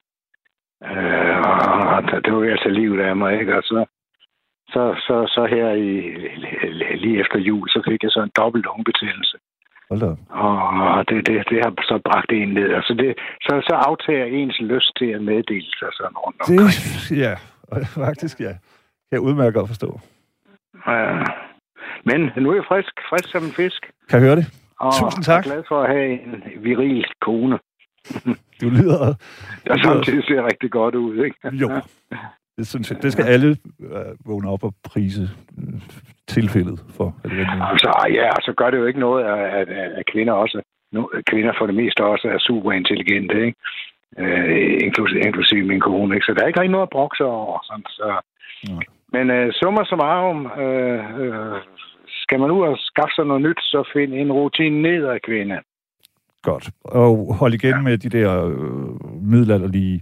[0.84, 3.58] Øh, og, det var altså livet af mig, ikke?
[3.58, 3.86] Og så,
[4.74, 5.92] så, så, så her i,
[6.96, 9.37] lige efter jul, så fik jeg så en dobbelt lungebetændelse.
[9.90, 10.12] Hold da.
[10.98, 12.70] Og det, det, det har så bragt en ned.
[12.74, 13.10] Altså det,
[13.42, 16.60] så, så aftager ens lyst til at meddele sig sådan rundt omkring.
[16.60, 17.34] Det, ja,
[18.06, 18.54] faktisk ja.
[19.12, 20.00] Jeg udmærket godt forstå.
[20.88, 21.24] Ja.
[22.06, 23.82] Men nu er jeg frisk, frisk som en fisk.
[24.10, 24.48] Kan jeg høre det?
[24.80, 25.46] Og Tusind tak.
[25.46, 27.60] Jeg er glad for at have en viril kone,
[28.62, 29.14] Du lyder...
[29.68, 31.24] der samtidig ser rigtig godt ud.
[31.26, 31.38] Ikke?
[31.44, 31.70] Jo.
[32.58, 33.50] Det, synes jeg, det skal alle
[33.80, 35.24] øh, vågne op og prise
[35.58, 35.82] øh,
[36.28, 37.16] tilfældet for.
[37.24, 37.90] Er det, Altså,
[38.20, 41.66] ja, så gør det jo ikke noget, at, at, at kvinder også, nu, kvinder for
[41.66, 43.58] det meste også er super intelligente, ikke?
[44.18, 46.26] Øh, inklusive, inklusive min kone, ikke?
[46.26, 47.60] Så der er ikke rigtig noget at brokse over.
[47.64, 48.08] Sådan, så.
[48.70, 48.84] Nej.
[49.14, 51.58] Men øh, summa summarum, øh, øh,
[52.24, 55.60] skal man ud og skaffe sig noget nyt, så find en rutine ned af kvinde.
[56.42, 56.70] Godt.
[56.84, 57.82] Og hold igen ja.
[57.82, 60.02] med de der øh, middelalderlige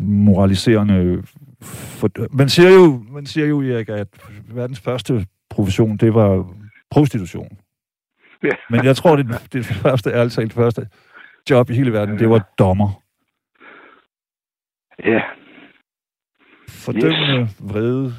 [0.00, 1.22] moraliserende...
[1.62, 4.08] For, man siger jo, man siger jo, Erik, at
[4.54, 6.46] verdens første profession, det var
[6.90, 7.58] prostitution.
[8.42, 8.50] Ja.
[8.70, 10.88] Men jeg tror, det, det første, ærligt talt, første
[11.50, 13.02] job i hele verden, det var dommer.
[15.04, 15.20] Ja,
[16.68, 17.56] Fordømmende, yes.
[17.72, 18.12] vrede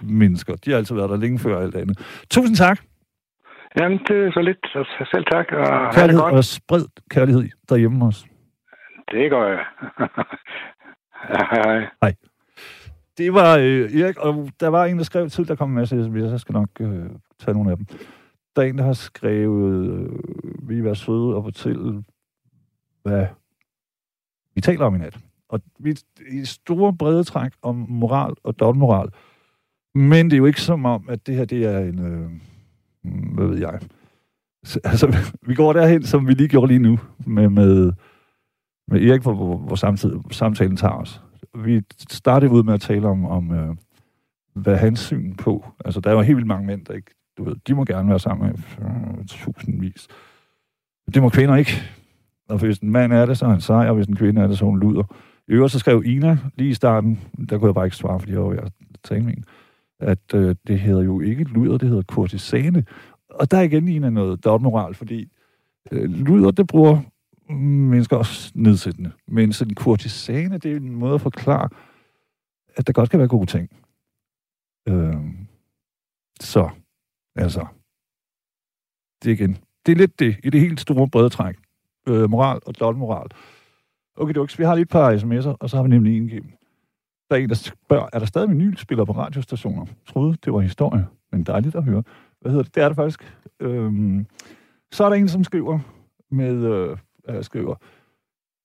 [0.00, 0.56] mennesker.
[0.56, 2.24] De har altid været der længe før alt andet.
[2.30, 2.80] Tusind tak.
[3.78, 4.58] jamen det er så lidt.
[4.72, 6.34] Så selv tak, og ha' det Kærlighed godt.
[6.34, 8.26] og spred kærlighed derhjemme også.
[9.10, 9.64] Det gør jeg.
[11.30, 12.14] ja, hej, hej.
[13.18, 15.96] Det var øh, Erik, og der var en, der skrev til, der kom en masse
[15.96, 17.86] sms'er, jeg skal nok øh, tage nogle af dem.
[18.56, 22.04] Der er en, der har skrevet, øh, vi er søde og fortælle,
[23.02, 23.26] hvad
[24.54, 25.18] vi taler om i nat.
[25.48, 25.96] Og vi
[26.30, 29.08] i store brede træk om moral og dobbeltmoral.
[29.94, 32.30] Men det er jo ikke som om, at det her det er en, øh,
[33.02, 33.80] hmm, hvad ved jeg.
[34.64, 35.16] Så, altså,
[35.48, 37.92] vi går derhen, som vi lige gjorde lige nu, med, med,
[38.88, 41.22] men Erik, hvor, hvor, hvor samtidig, samtalen tager os
[41.64, 43.76] vi startede ud med at tale om, om øh,
[44.54, 45.64] hvad hans syn på.
[45.84, 48.08] Altså, der er jo helt vildt mange mænd, der ikke, du ved, de må gerne
[48.08, 50.08] være sammen med øh, tusindvis.
[51.14, 51.82] Det må kvinder ikke.
[52.48, 54.46] Og hvis en mand er det, så er han sej, og hvis en kvinde er
[54.46, 55.02] det, så hun luder.
[55.48, 57.20] I øvrigt så skrev Ina lige i starten,
[57.50, 58.72] der kunne jeg bare ikke svare, fordi jeg var ved at
[59.04, 59.44] tale med en,
[60.00, 62.84] at øh, det hedder jo ikke luder, det hedder kurtisane.
[63.30, 65.28] Og der er igen Ina noget dobbeltmoral, fordi
[65.92, 67.00] øh, luder, det bruger
[67.54, 69.12] mennesker også nedsættende.
[69.28, 71.68] Men sådan kurtisane, det er en måde at forklare,
[72.76, 73.70] at der godt kan være gode ting.
[74.88, 75.16] Øh,
[76.40, 76.70] så,
[77.36, 77.66] altså,
[79.22, 81.56] det er igen, det er lidt det, i det helt store brede træk.
[82.08, 83.26] Øh, moral og dobbeltmoral.
[84.16, 86.52] Okay, duks, vi har lige et par sms'er, og så har vi nemlig en gennem.
[87.30, 89.86] Der er en, der spørger, er der stadig vinylspillere på radiostationer?
[89.86, 92.02] Jeg troede, det var historie, men dejligt at høre.
[92.40, 92.74] Hvad hedder det?
[92.74, 93.36] Det er det faktisk.
[93.60, 94.26] Øhm,
[94.92, 95.78] så er der en, som skriver
[96.30, 97.74] med, øh, øh, skriver,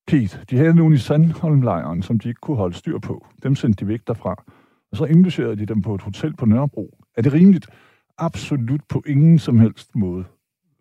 [0.08, 3.28] Pete, de havde nogen i Sandholmlejren, som de ikke kunne holde styr på.
[3.44, 4.44] Dem sendte de væk derfra.
[4.92, 6.98] Og så indlogerede de dem på et hotel på Nørrebro.
[7.18, 7.68] Er det rimeligt?
[8.18, 10.26] Absolut på ingen som helst måde.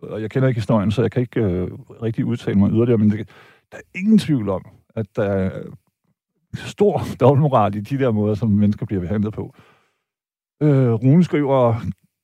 [0.03, 1.68] Og jeg kender ikke historien, så jeg kan ikke øh,
[2.03, 3.28] rigtig udtale mig yderligere, men det,
[3.72, 4.66] der er ingen tvivl om,
[4.97, 5.62] at der er
[6.55, 9.55] stor dobbeltmoral i de der måder, som mennesker bliver behandlet på.
[10.62, 11.74] Øh, Rune skriver,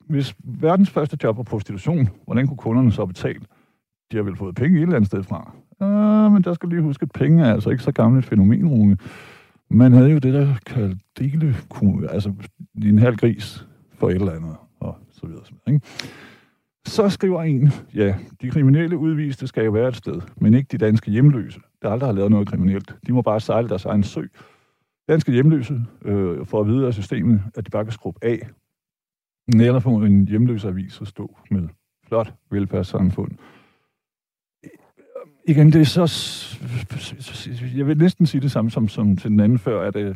[0.09, 3.41] hvis verdens første job var prostitution, hvordan kunne kunderne så betale?
[4.13, 5.53] De har vel fået penge et eller andet sted fra.
[5.81, 8.69] Ah, men der skal lige huske, at penge er altså ikke så gammelt et fænomen,
[8.69, 8.97] Rune.
[9.71, 11.57] Man havde jo det, der kaldte dele,
[12.11, 12.33] altså
[12.85, 15.45] en halv gris for et eller andet, og så videre.
[15.45, 15.87] Så, videre, ikke?
[16.87, 20.79] så skriver en, ja, de kriminelle udviste skal jo være et sted, men ikke de
[20.79, 22.95] danske hjemløse, der aldrig har lavet noget kriminelt.
[23.07, 24.23] De må bare sejle deres egen sø.
[25.09, 28.49] Danske hjemløse øh, får at vide af systemet, at de bare kan skrubbe af.
[29.55, 31.69] Eller få en hjemløseavis at stå med
[32.09, 33.31] flot velfærdssamfund
[35.47, 36.07] igen, det er så...
[37.77, 40.15] Jeg vil næsten sige det samme som, som til den anden før, at øh,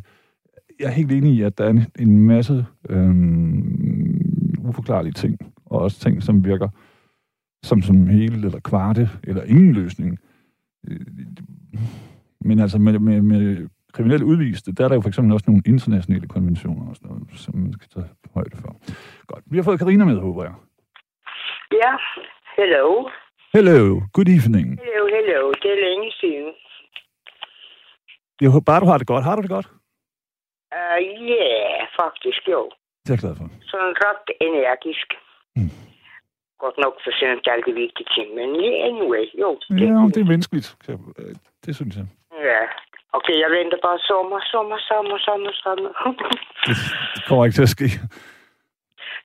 [0.79, 4.21] jeg er helt enig i, at der er en, en masse øhm,
[4.59, 6.69] uforklarlige ting, og også ting, som virker
[7.63, 10.19] som, som hele eller kvarte, eller ingen løsning.
[10.87, 10.99] Øh,
[12.41, 15.63] men altså med, med, med kriminelle udviste, der er der jo for eksempel også nogle
[15.65, 18.75] internationale konventioner, og sådan noget, som man skal tage højde for.
[19.27, 19.43] Godt.
[19.45, 20.53] Vi har fået Karina med, håber jeg.
[21.71, 21.93] Ja,
[22.57, 23.09] hello.
[23.57, 23.81] Hello,
[24.17, 24.67] good evening.
[24.83, 25.39] Hello, hello.
[25.61, 26.49] Det er længe siden.
[28.41, 29.23] Jeg håber bare, du har det godt.
[29.23, 29.67] Har du det godt?
[30.75, 32.61] Ja, uh, yeah, faktisk jo.
[33.03, 33.45] Det er jeg glad for.
[33.71, 35.07] Sådan ret energisk.
[35.55, 35.71] Mm.
[36.63, 39.49] Godt nok for sent alt det vigtige ting, men yeah, anyway, jo.
[39.69, 40.67] Det, ja, det er menneskeligt.
[41.65, 42.05] Det synes jeg.
[42.49, 42.61] Ja.
[43.17, 45.91] Okay, jeg venter bare sommer, sommer, sommer, sommer, sommer.
[47.15, 47.87] det kommer ikke til at ske.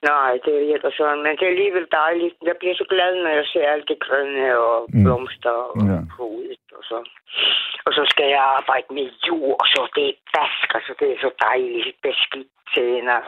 [0.03, 2.37] Nej, det er helt sådan, men det er alligevel dejligt.
[2.49, 5.03] Jeg bliver så glad, når jeg ser alt det grønne og mm.
[5.05, 5.99] blomster og ja.
[6.79, 6.99] og så.
[7.87, 11.19] Og så skal jeg arbejde med jord, så det er bask, og så det er
[11.27, 13.21] så dejligt beskidt tænder.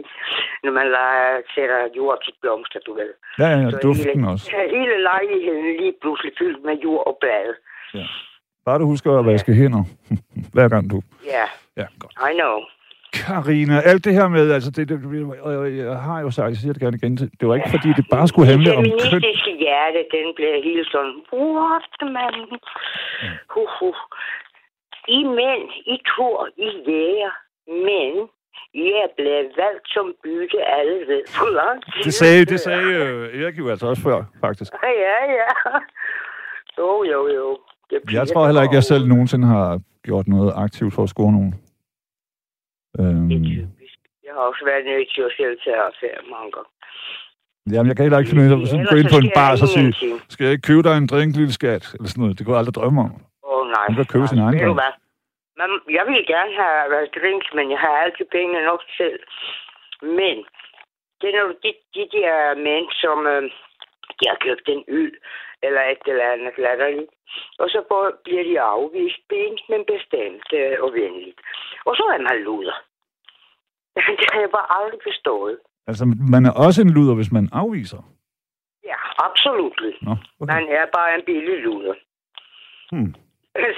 [0.64, 3.12] når man lader, sætter jord til blomster, du ved.
[3.38, 4.46] Ja, ja, duften hele, også.
[4.78, 7.54] Hele lejligheden lige pludselig fyldt med jord og blade.
[7.94, 8.06] Ja.
[8.66, 9.58] Bare du husker at vaske ja.
[9.58, 9.84] hænder,
[10.54, 10.96] hver gang du...
[11.34, 11.46] Ja,
[11.80, 12.14] ja godt.
[12.30, 12.56] I know.
[13.20, 14.96] Karina, alt det her med, altså det, det,
[15.76, 18.28] jeg har jo sagt, jeg siger det gerne igen, det var ikke fordi, det bare
[18.28, 19.20] skulle handle om køn.
[19.20, 22.34] Det hjerte, den bliver helt sådan, what, man?
[23.54, 24.00] Huh, huh.
[25.18, 27.32] I mænd, I tror, I jæger,
[27.88, 28.12] men
[28.84, 32.02] I er blevet valgt som bytte alle ved for lang tid.
[32.04, 34.72] Det sagde, det sagde uh, Erik jo altså også før, faktisk.
[34.82, 35.48] Ja, ja.
[36.78, 37.58] Jo, jo, jo.
[38.12, 41.54] Jeg tror heller ikke, jeg selv nogensinde har gjort noget aktivt for at score nogen.
[43.00, 43.98] Øhm, det er typisk.
[44.26, 46.70] Jeg har også været nødt til at selv tage affære mange gange.
[47.72, 49.68] Jamen, jeg kan heller ikke finde ud af at gå ind på en bar og
[49.74, 49.90] sige,
[50.32, 51.84] skal jeg ikke købe dig en drink, lille skat?
[51.94, 52.36] Eller sådan noget.
[52.36, 53.12] Det kunne jeg aldrig drømme om.
[53.48, 53.86] Åh, oh, nej.
[53.88, 54.80] Man kan købe sin egen drink.
[55.60, 59.20] Men jeg vil gerne have drinks, men jeg har altid penge nok selv.
[60.18, 60.36] Men
[61.18, 62.36] det er nogle de, de der
[62.68, 63.42] mænd, som øh,
[64.18, 65.12] de har købt en øl
[65.66, 67.12] eller et eller andet latterligt.
[67.58, 67.80] Og så
[68.24, 71.40] bliver de afvist pænt, men bestemt øh, og venligt.
[71.86, 72.76] Og så er man luder.
[74.20, 75.56] det har jeg bare aldrig forstået.
[75.90, 76.04] Altså,
[76.34, 78.02] man er også en luder, hvis man afviser?
[78.90, 79.76] Ja, absolut.
[80.02, 80.54] Nå, okay.
[80.54, 81.94] Man er bare en billig luder.
[82.92, 83.14] Hmm.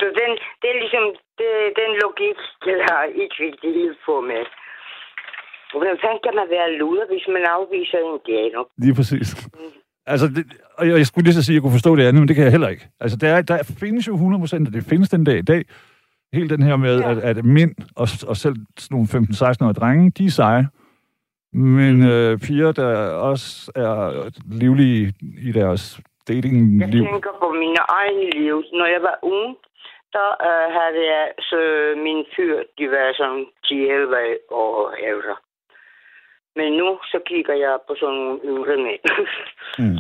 [0.01, 0.31] Så den,
[0.61, 1.05] det er ligesom
[1.41, 1.51] det,
[1.81, 4.45] den logik, jeg har ikke rigtig få med.
[5.73, 8.65] Hvordan fanden kan man være luder, hvis man afviser en gave?
[8.83, 9.29] Lige præcis.
[9.55, 9.85] Mm.
[10.07, 10.45] Altså, det,
[10.79, 12.37] og jeg, jeg skulle lige så sige, at jeg kunne forstå det andet, men det
[12.37, 12.87] kan jeg heller ikke.
[13.01, 15.63] Altså, der, der findes jo 100%, og det findes den dag i dag,
[16.33, 17.11] Helt den her med, ja.
[17.11, 20.69] at, at mænd og, og selv sådan nogle 15-16-årige drenge, de er seje.
[21.53, 22.91] Men øh, piger, der
[23.31, 25.15] også er livlige
[25.49, 27.03] i deres dating-liv.
[27.03, 28.57] Jeg tænker på mine egne liv.
[28.73, 29.57] Når jeg var ung,
[30.17, 31.61] der øh, havde jeg så
[32.07, 35.37] min fyr, de var sådan 10-11 år ældre.
[36.57, 39.03] Men nu så kigger jeg på sådan nogle yngre mænd.
[39.83, 39.99] mm.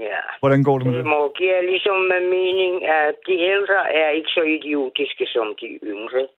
[0.00, 0.20] Ja.
[0.40, 1.04] Hvordan går det med det?
[1.04, 1.98] Det må give ligesom
[2.36, 6.28] mening, at de ældre er ikke så idiotiske som de yngre.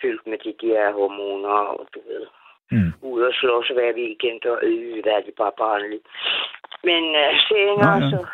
[0.00, 2.26] Fyldt med de der hormoner, og du ved.
[2.70, 2.92] Mm.
[3.02, 6.06] Ud og slås hver weekend og øde, hvad de bare barnligt.
[6.82, 8.10] Men uh, senere, ja, ja.
[8.10, 8.26] så,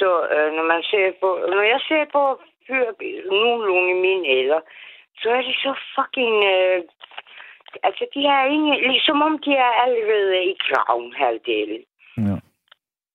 [0.00, 2.86] så uh, når man ser på, når jeg ser på fyr,
[3.30, 4.60] nogenlunde i min alder,
[5.20, 6.78] så er de så fucking, uh,
[7.82, 11.84] altså de er ingen, ligesom om de er allerede i graven halvdelen.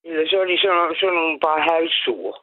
[0.04, 0.10] Ja.
[0.10, 2.34] Eller så er de sådan, sådan nogle bare halvsure.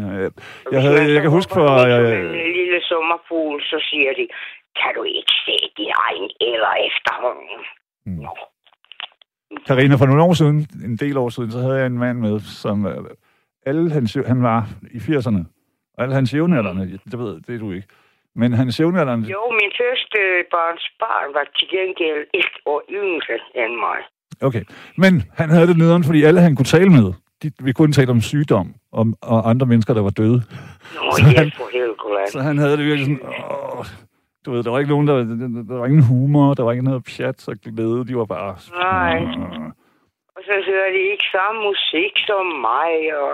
[0.00, 0.30] Ja, jeg,
[0.72, 1.66] jeg, havde, jeg kan huske for...
[1.92, 4.24] Jeg, jeg, en lille sommerfugl, så siger de,
[4.80, 7.58] kan du ikke se din egen eller efterhånden?
[8.06, 8.26] Mm.
[9.66, 12.40] Karina, for nogle år siden, en del år siden, så havde jeg en mand med,
[12.40, 13.04] som øh,
[13.66, 14.60] alle hans, han var
[14.96, 15.42] i 80'erne,
[15.94, 17.88] og alle hans jævnaldrende, det ved det er du ikke,
[18.34, 19.28] men hans jævnaldrende...
[19.28, 24.00] Jo, min første barns barn var til gengæld et år yngre end mig.
[24.40, 24.62] Okay,
[24.96, 27.12] men han havde det nederen, fordi alle han kunne tale med,
[27.42, 30.42] de, vi kunne tale om sygdom om, og andre mennesker, der var døde.
[30.94, 32.30] Nå, så, han, for helvede.
[32.32, 33.20] så han havde det virkelig sådan,
[33.50, 33.84] åh,
[34.44, 36.84] du ved, der var ikke nogen, der, der, der var ingen humor, der var ikke
[36.84, 38.56] noget pjat og glæde, de var bare...
[38.74, 39.18] Nej.
[40.36, 43.32] Og så hører de ikke samme musik som mig, og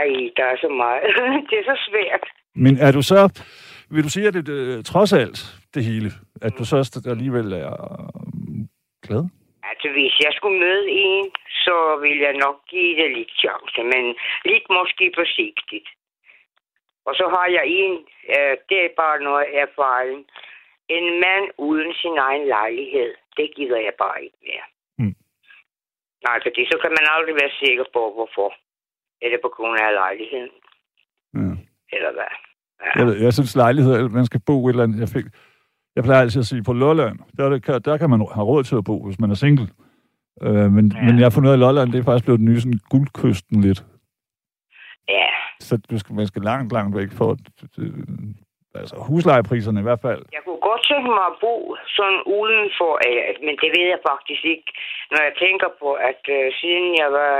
[0.00, 1.02] ej, der er så meget.
[1.50, 2.24] det er så svært.
[2.54, 3.42] Men er du så,
[3.90, 5.38] vil du sige, at det, det trods alt,
[5.74, 6.10] det hele,
[6.42, 7.76] at du så alligevel er
[9.06, 9.24] glad?
[9.68, 11.26] Altså, hvis jeg skulle møde en,
[11.64, 14.04] så ville jeg nok give det lidt chance, men
[14.50, 15.88] lidt måske forsigtigt.
[17.08, 17.94] Og så har jeg en,
[18.34, 20.20] øh, det er bare noget erfaring.
[20.96, 24.66] En mand uden sin egen lejlighed, det gider jeg bare ikke mere.
[24.98, 25.16] Mm.
[26.26, 28.48] Nej, fordi så kan man aldrig være sikker på, hvorfor.
[29.22, 30.54] Er det på grund af lejligheden?
[31.34, 31.52] Ja.
[31.96, 32.32] Eller hvad?
[32.84, 32.90] Ja.
[32.98, 35.00] Jeg, jeg synes, lejlighed, man skal bo et eller andet.
[35.00, 35.26] Jeg, fik,
[35.98, 38.76] jeg plejer altid at sige, på Lolland, der, der, der kan man have råd til
[38.80, 39.68] at bo, hvis man er single.
[40.46, 41.00] Øh, men, ja.
[41.06, 42.80] men jeg har fundet ud af, at Lolland, det er faktisk blevet den nye sådan,
[42.92, 43.80] guldkysten lidt.
[45.16, 45.28] Ja.
[45.66, 47.28] Så du skal, man skal langt, langt væk for
[48.80, 50.22] altså huslejepriserne i hvert fald.
[50.36, 51.54] Jeg kunne godt tænke mig at bo
[51.96, 52.92] sådan uden for,
[53.46, 54.70] men det ved jeg faktisk ikke.
[55.12, 57.34] Når jeg tænker på, at uh, siden jeg var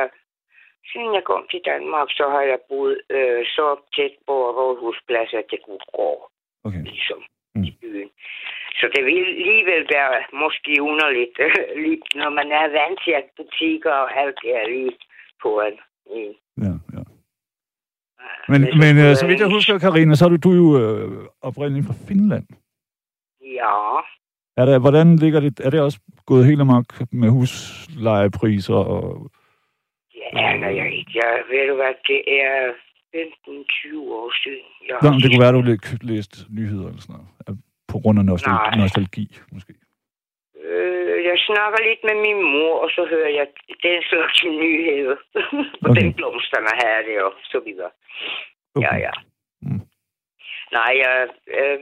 [0.91, 5.47] siden jeg kom til Danmark, så har jeg boet øh, så tæt på Rådhusplads, at
[5.53, 6.11] det kunne gå.
[6.67, 6.83] Okay.
[6.93, 7.21] Ligesom
[7.59, 7.69] mm.
[7.69, 8.11] i byen.
[8.81, 10.13] Så det vil alligevel være
[10.45, 11.35] måske underligt,
[12.21, 14.93] når man er vant til, at butikker og alt er lige
[15.43, 15.77] på en.
[16.65, 17.03] Ja, ja.
[18.53, 21.27] Men, men øh, så vidt jeg husker, Karina, så er du, du er jo øh,
[21.43, 22.47] oprindeligt fra Finland.
[23.41, 23.77] Ja.
[24.61, 25.61] Er det, hvordan ligger det?
[25.61, 28.75] Er det også gået helt amok med huslejepriser?
[28.75, 29.31] Og,
[30.15, 31.05] ja, nej, jeg.
[31.15, 32.73] Jeg ved du hvad, det er
[33.15, 34.69] 15-20 år siden.
[34.89, 35.63] Jeg Nå, det kunne være, du
[36.03, 37.29] læst nyheder eller sådan noget.
[37.93, 39.73] På grund af nostalgi, nostalgi måske.
[40.65, 43.47] Øh, jeg snakker lidt med min mor, og så hører jeg
[43.87, 45.17] den slags nyheder.
[45.85, 46.01] og okay.
[46.01, 47.91] den blomsterne her det og så videre.
[48.75, 48.87] Okay.
[48.87, 49.13] Ja, ja.
[49.63, 49.83] Mm.
[50.77, 51.29] Nej, jeg,
[51.59, 51.79] øh,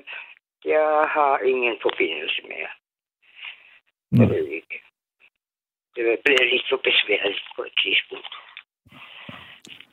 [0.65, 0.87] jeg
[1.17, 2.71] har ingen forbindelse mere.
[4.11, 4.21] Nej.
[4.21, 4.77] Jeg ved ikke.
[5.97, 8.35] Det bliver lidt for besværligt på et tidspunkt.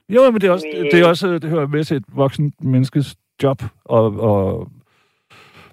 [0.10, 3.18] Jo, men det er også, det, er også, det hører med til et voksen menneskes
[3.44, 4.68] job og, og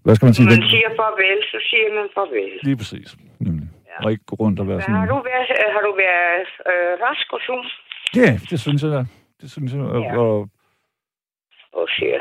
[0.04, 0.46] hvad skal man sige?
[0.46, 2.52] Man siger farvel, så siger man farvel.
[2.62, 3.08] Lige præcis.
[3.40, 3.68] Nemlig.
[3.90, 4.04] Ja.
[4.04, 4.94] Og ikke gå rundt og være sådan...
[4.94, 7.66] Har du været, øh, har du været øh, rask og sund?
[8.16, 9.02] Ja, det synes jeg da.
[9.40, 9.82] Det synes jeg.
[9.82, 10.18] Og, ja.
[10.18, 10.48] og,
[11.72, 12.20] og siger.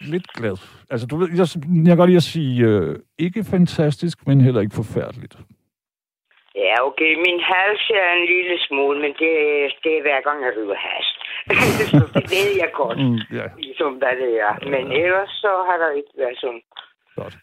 [0.00, 0.56] Lidt glad.
[0.92, 1.46] Altså, du ved, jeg,
[1.86, 5.34] jeg kan godt lide at sige, øh, ikke fantastisk, men heller ikke forfærdeligt.
[6.54, 7.12] Ja, okay.
[7.26, 9.32] Min hals er en lille smule, men det,
[9.84, 11.19] det er hver gang, jeg ryger hast.
[11.90, 13.50] så det ved jeg godt, mm, yeah.
[13.58, 14.54] ligesom hvad det er.
[14.72, 16.62] Men ellers så har der ikke været sådan.
[17.20, 17.34] Godt.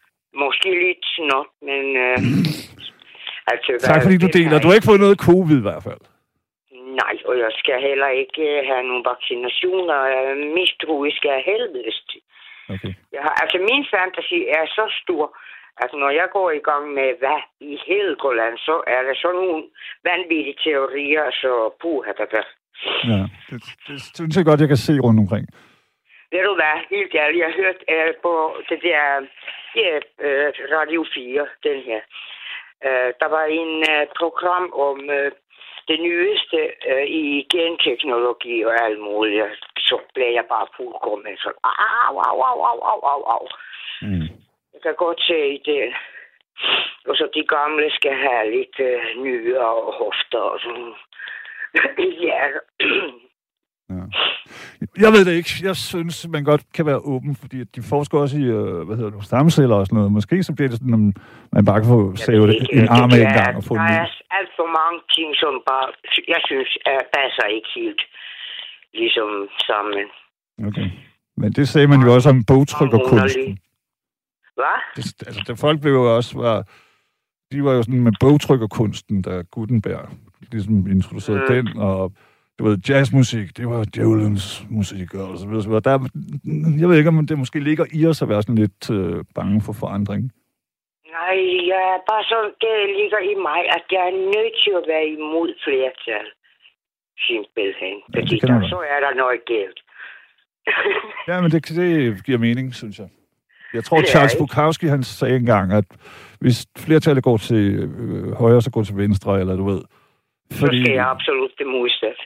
[0.44, 1.84] Måske lidt snot, men...
[2.06, 2.18] Øh,
[3.52, 4.60] altså, tak fordi du deler.
[4.60, 6.04] Du har ikke fået noget covid i hvert fald.
[7.02, 10.00] Nej, og jeg skal heller ikke have nogen vaccinationer.
[10.56, 12.00] Misbrug skal jeg helvedes
[12.76, 12.94] Okay.
[13.16, 15.26] Jeg har, altså, min fantasi er så stor,
[15.82, 19.64] Altså, når jeg går i gang med, hvad i Helgoland, så er der sådan nogle
[20.04, 22.46] vanvittige teorier, så puha, der der.
[23.12, 25.46] Ja, det, det synes jeg godt, jeg kan se rundt omkring.
[26.32, 28.34] Ved du hvad, helt ærligt, jeg har hørt uh, på
[28.70, 29.02] det der
[29.76, 29.94] ja,
[30.26, 32.02] uh, Radio 4, den her.
[32.88, 35.30] Uh, der var en uh, program om uh,
[35.90, 36.60] det nyeste
[36.92, 39.46] uh, i genteknologi og alt muligt.
[39.78, 41.60] Så blev jeg bare fuldkommen sådan,
[42.08, 43.48] au, au, au, au, au, au, au.
[44.02, 44.28] Mm.
[44.74, 45.94] Jeg kan godt se det.
[47.10, 50.94] Og så de gamle skal have lidt øh, nye og hofter og sådan.
[52.28, 52.44] ja.
[53.90, 54.04] ja.
[55.04, 55.52] Jeg ved det ikke.
[55.64, 59.12] Jeg synes, man godt kan være åben, fordi de forsker også i, øh, hvad hedder
[59.12, 60.12] det, stamceller og sådan noget.
[60.12, 61.00] Måske så bliver det sådan, at
[61.56, 62.50] man bare kan få savet
[62.80, 64.08] en arm af en gang og få Der er
[64.38, 65.88] alt for mange ting, som bare,
[66.34, 68.02] jeg synes, er, passer ikke helt
[68.94, 69.30] ligesom
[69.70, 70.08] sammen.
[70.68, 70.90] Okay.
[71.42, 73.60] Men det sagde man jo også om bogtrykkerkunsten.
[74.60, 74.78] Hvad?
[74.96, 76.32] Det, altså, det, folk blev jo også...
[76.38, 76.58] Var,
[77.52, 80.10] de var jo sådan med bogtrykkerkunsten, der Gutenberg
[80.52, 81.56] ligesom introducerede mm.
[81.56, 82.12] den, og
[82.60, 85.88] du ved, jazzmusik, det var djævelens musik, og så videre, så videre.
[85.90, 85.98] Der,
[86.80, 89.62] jeg ved ikke, om det måske ligger i os at være sådan lidt øh, bange
[89.66, 90.24] for forandring.
[91.18, 91.38] Nej,
[91.72, 95.08] jeg er bare så, det ligger i mig, at jeg er nødt til at være
[95.18, 96.28] imod flertal.
[97.28, 97.98] Simpelthen.
[98.14, 99.80] Ja, Fordi der, så er der noget galt.
[101.30, 103.10] ja, men det, det giver mening, synes jeg.
[103.74, 105.86] Jeg tror, Charles Bukowski, han sagde engang, at
[106.40, 107.66] hvis flertallet går til
[108.00, 109.82] øh, højre, så går til venstre, eller du ved.
[110.60, 110.78] Fordi...
[110.78, 112.22] Så skal jeg absolut det modsatte.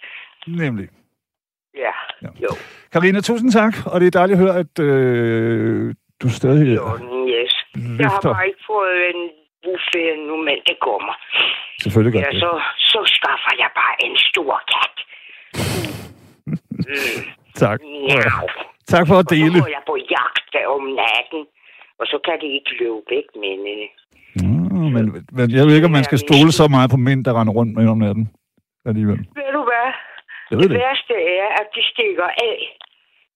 [0.47, 0.87] Nemlig.
[1.75, 2.27] Ja, ja.
[2.43, 2.51] jo.
[2.93, 6.75] Karina, tusind tak, og det er dejligt at høre, at øh, du stadig...
[6.75, 6.87] Jo,
[7.35, 7.53] yes.
[7.75, 8.03] Løfter.
[8.03, 9.21] Jeg har bare ikke fået en
[9.63, 11.13] buffet nu, men det kommer.
[11.83, 12.51] Selvfølgelig godt ja, så,
[12.91, 14.95] så skaffer jeg bare en stor kat.
[16.91, 17.21] mm.
[17.61, 17.79] tak.
[18.09, 18.31] Ja.
[18.93, 19.57] Tak for at dele.
[19.59, 21.41] Og så går jeg på jagt om natten,
[21.99, 23.87] og så kan det ikke løbe væk, mændene.
[24.41, 27.39] Mm, men, men jeg ved ikke, om man skal stole så meget på mænd, der
[27.39, 28.29] render rundt med om natten.
[28.85, 29.17] Alligevel.
[29.17, 29.87] Ved du hvad?
[30.51, 30.71] Jeg ved det.
[30.71, 32.59] det værste er, at de stikker af.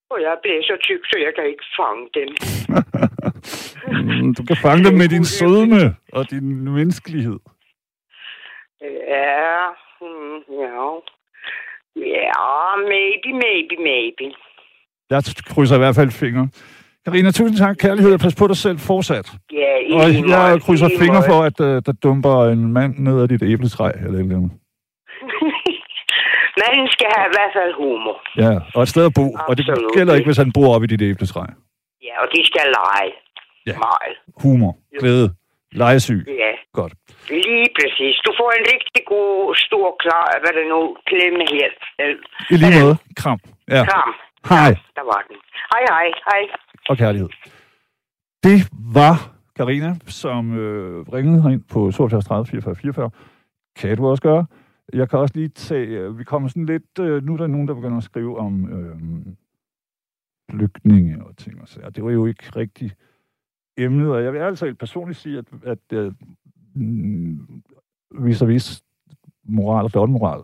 [0.09, 2.29] Og jeg bliver så tyk, så jeg kan ikke fange dem.
[3.87, 7.39] Mm, du kan fange dem med din sødme og din menneskelighed.
[9.17, 9.57] Ja,
[10.01, 10.85] mm, ja.
[11.95, 14.35] Ja, maybe, maybe, maybe.
[15.09, 16.49] Jeg krydser i hvert fald fingre.
[17.05, 17.75] Karina, tusind tak.
[17.85, 19.27] Kærlighed og pas på dig selv fortsat.
[19.61, 23.27] Ja, i Og jeg krydser fingre for, at uh, der dumper en mand ned ad
[23.27, 24.51] dit æbletræ, eller eller andet.
[26.61, 28.17] Manden skal have i hvert fald humor.
[28.43, 29.25] Ja, og et sted at bo.
[29.25, 29.49] Absolut.
[29.49, 29.65] Og det
[29.97, 31.43] gælder ikke, hvis han bor oppe i dit æbletræ.
[32.07, 33.11] Ja, og de skal lege.
[33.69, 33.75] Ja.
[33.87, 34.15] Meget.
[34.43, 35.27] Humor, glæde,
[35.81, 36.21] legesyg.
[36.43, 36.51] Ja.
[36.79, 36.93] Godt.
[37.29, 38.15] Lige præcis.
[38.25, 41.69] Du får en rigtig god, stor, klar, hvad det nu, klemme her.
[42.53, 42.95] I lige måde.
[43.21, 43.39] Kram.
[43.75, 43.83] Ja.
[43.91, 44.11] Kram.
[44.51, 44.69] Hej.
[44.69, 45.37] Ja, der var den.
[45.71, 46.43] Hej, hej, hej.
[46.89, 47.29] Og kærlighed.
[48.43, 53.09] Det var Karina, som øh, ringede herind på 72 30 44 44.
[53.75, 54.45] Kan du også gøre?
[54.93, 57.67] Jeg kan også lige tage, øh, vi kommer sådan lidt, øh, nu er der nogen,
[57.67, 58.95] der begynder at skrive om øh,
[60.51, 61.89] flygtninge og ting og sager.
[61.89, 62.91] Det var jo ikke rigtig
[63.77, 66.13] emnet, og jeg vil altså helt personligt sige, at, at øh,
[68.25, 68.83] vis og vis
[69.43, 70.43] moral og dobbeltmoral,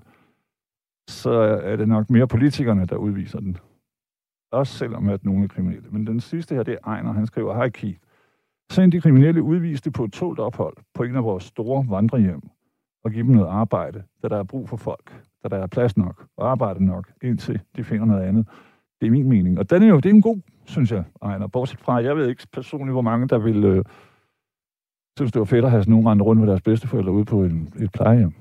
[1.07, 1.31] så
[1.63, 3.57] er det nok mere politikerne, der udviser den.
[4.51, 5.89] Også selvom at nogle er kriminelle.
[5.89, 7.99] Men den sidste her, det er Ejner, han skriver, Hej Keith,
[8.71, 12.41] send de kriminelle udviste på et tålt ophold på en af vores store vandrehjem
[13.03, 15.97] og give dem noget arbejde, da der er brug for folk, da der er plads
[15.97, 18.47] nok og arbejde nok, indtil de finder noget andet.
[19.01, 19.59] Det er min mening.
[19.59, 21.47] Og den er jo, det er en god, synes jeg, Ejner.
[21.47, 23.85] Bortset fra, jeg ved ikke personligt, hvor mange, der vil øh,
[25.17, 27.43] synes, det var fedt at have sådan nogen rende rundt med deres bedsteforældre ude på
[27.43, 28.33] en, et plejehjem.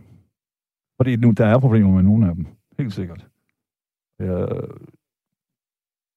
[0.96, 2.46] Fordi nu, der er problemer med nogle af dem.
[2.78, 3.26] Helt sikkert.
[4.18, 4.48] Jeg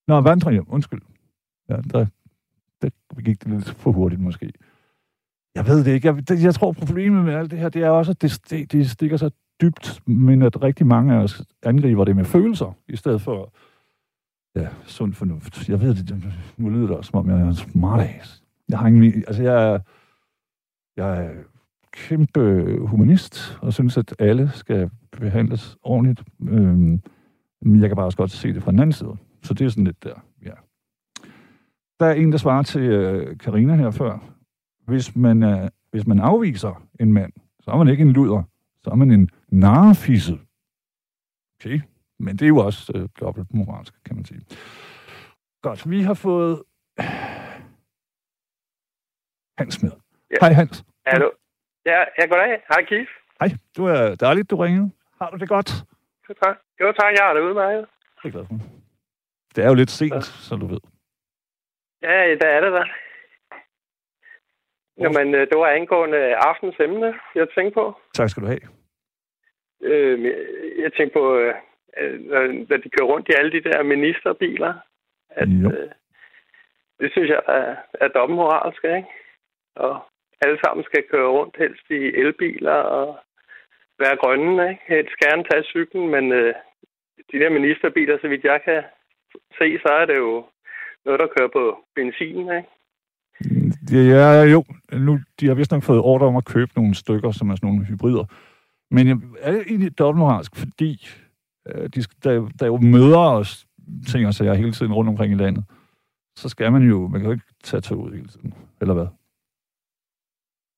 [0.08, 1.02] Nå, vandrehjem, undskyld.
[1.70, 2.06] Ja, der,
[2.82, 4.54] der gik det lidt for hurtigt måske.
[5.56, 6.08] Jeg ved det ikke.
[6.08, 8.90] Jeg, jeg tror, problemet med alt det her, det er også, at det, det, det
[8.90, 9.30] stikker så
[9.62, 13.54] dybt, men at rigtig mange af os angriber det med følelser, i stedet for
[14.56, 15.70] ja, sund fornuft.
[15.70, 18.44] Jeg ved det, nu lyder det også, som om jeg er en smartass.
[18.70, 19.80] Jeg har ingen, altså jeg er,
[20.98, 21.34] jeg er
[21.92, 26.24] kæmpe humanist, og synes, at alle skal behandles ordentligt.
[26.42, 27.02] Øhm,
[27.62, 29.18] men jeg kan bare også godt se det fra den anden side.
[29.44, 30.54] Så det er sådan lidt der, ja.
[32.00, 34.20] Der er en, der svarer til øh, Karina her før,
[34.80, 38.44] hvis man, uh, hvis man afviser en mand, så er man ikke en luder,
[38.84, 40.40] så er man en narfisse.
[41.56, 41.82] Okay,
[42.20, 44.42] men det er jo også uh, dobbelt moralsk, kan man sige.
[45.62, 46.64] Godt, vi har fået
[49.58, 49.92] Hans med.
[50.32, 50.36] Ja.
[50.42, 50.86] Hej Hans.
[51.08, 51.30] Hallo.
[51.86, 52.62] Ja, ja goddag.
[52.70, 53.12] Hej Keith.
[53.40, 54.92] Hej, du er dejligt, du ringede.
[55.22, 55.86] Har du det godt?
[56.30, 56.58] Jo tak.
[56.82, 57.86] Jo tak, jeg har det udmærket.
[58.24, 58.73] Det er glad for.
[59.56, 60.22] Det er jo lidt sent, ja.
[60.22, 60.80] så du ved.
[62.02, 62.84] Ja, det er det da.
[64.98, 67.96] Jamen, øh, det var angående aftens emne, jeg tænkte på.
[68.14, 68.66] Tak skal du have.
[69.82, 70.26] Øh,
[70.84, 72.20] jeg tænkte på, øh,
[72.70, 74.74] når de kører rundt i alle de der ministerbiler,
[75.30, 75.90] at øh,
[77.00, 79.08] det synes jeg er, er dobbeltmoralsk, ikke?
[79.76, 80.06] Og
[80.42, 83.20] alle sammen skal køre rundt helst i elbiler og
[84.00, 84.82] være grønne, ikke?
[84.88, 86.54] Helst gerne tage cyklen, men øh,
[87.32, 88.84] de der ministerbiler, så vidt jeg kan
[89.58, 90.46] se, så er det jo
[91.06, 92.70] noget, der kører på benzin, ikke?
[93.92, 94.64] Ja, jo.
[94.92, 97.68] Nu, de har vist nok fået ordre om at købe nogle stykker, som er sådan
[97.70, 98.26] nogle hybrider.
[98.92, 101.08] Men er det egentlig dobbeltmoralsk, fordi
[101.68, 103.66] øh, de, der, der jo møder os
[104.12, 105.64] ting og sager hele tiden rundt omkring i landet,
[106.36, 109.08] så skal man jo, man kan jo ikke tage tog ud hele tiden, eller hvad?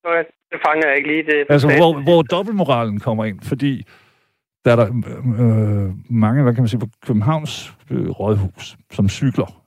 [0.04, 1.24] Okay, det fanger jeg ikke lige.
[1.24, 3.84] Det altså, hvor, hvor dobbeltmoralen kommer ind, fordi
[4.66, 4.88] der er der
[5.40, 9.66] øh, mange, hvad kan man sige, på Københavns øh, rådhus, som cykler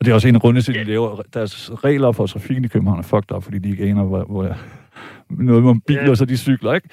[0.00, 2.64] og det er også en af grundene til, at de laver deres regler for trafikken
[2.64, 4.56] i København er fucked up, fordi de ikke aner, hvor, hvor jeg,
[5.30, 6.14] noget med biler, ja.
[6.14, 6.88] så de cykler, ikke?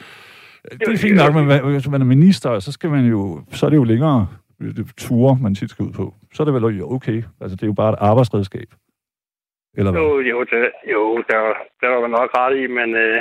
[0.71, 3.69] Det er fint nok, men hvis man er minister, så skal man jo, så er
[3.69, 4.27] det jo længere
[4.97, 6.15] ture, man tit skal ud på.
[6.33, 7.23] Så er det vel okay.
[7.41, 8.73] Altså, det er jo bare et arbejdsredskab.
[9.77, 10.01] Eller hvad?
[10.01, 11.41] Jo, jo, det, jo der,
[11.81, 13.19] der var nok ret i, men øh,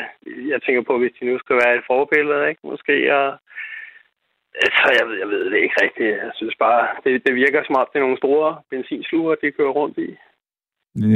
[0.51, 2.61] jeg tænker på, hvis de nu skal være et forbillede, ikke?
[2.71, 3.27] Måske, og
[4.55, 6.09] Altså, jeg ved, jeg ved det ikke rigtigt.
[6.25, 9.75] Jeg synes bare, det, det virker som om, det er nogle store benzinsluger, de kører
[9.81, 10.09] rundt i.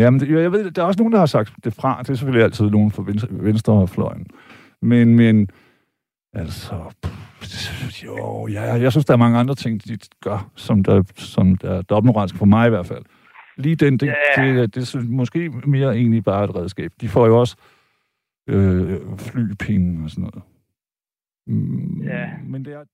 [0.00, 2.02] Jamen, det, jeg ved, der er også nogen, der har sagt det fra.
[2.02, 4.26] Det er selvfølgelig altid nogen fra venstre, venstrefløjen.
[4.82, 5.48] Men, men
[6.32, 11.02] altså, pff, jo, ja, jeg synes, der er mange andre ting, de gør, som der,
[11.16, 13.04] som der er dobbeltmoralsk for mig i hvert fald.
[13.56, 14.56] Lige den, det, yeah.
[14.56, 16.92] det, det, det er måske mere egentlig bare et redskab.
[17.00, 17.56] De får jo også
[18.48, 20.42] øh, flypenge og sådan noget.
[21.46, 22.30] Mm, ja.
[22.44, 22.84] Men det er,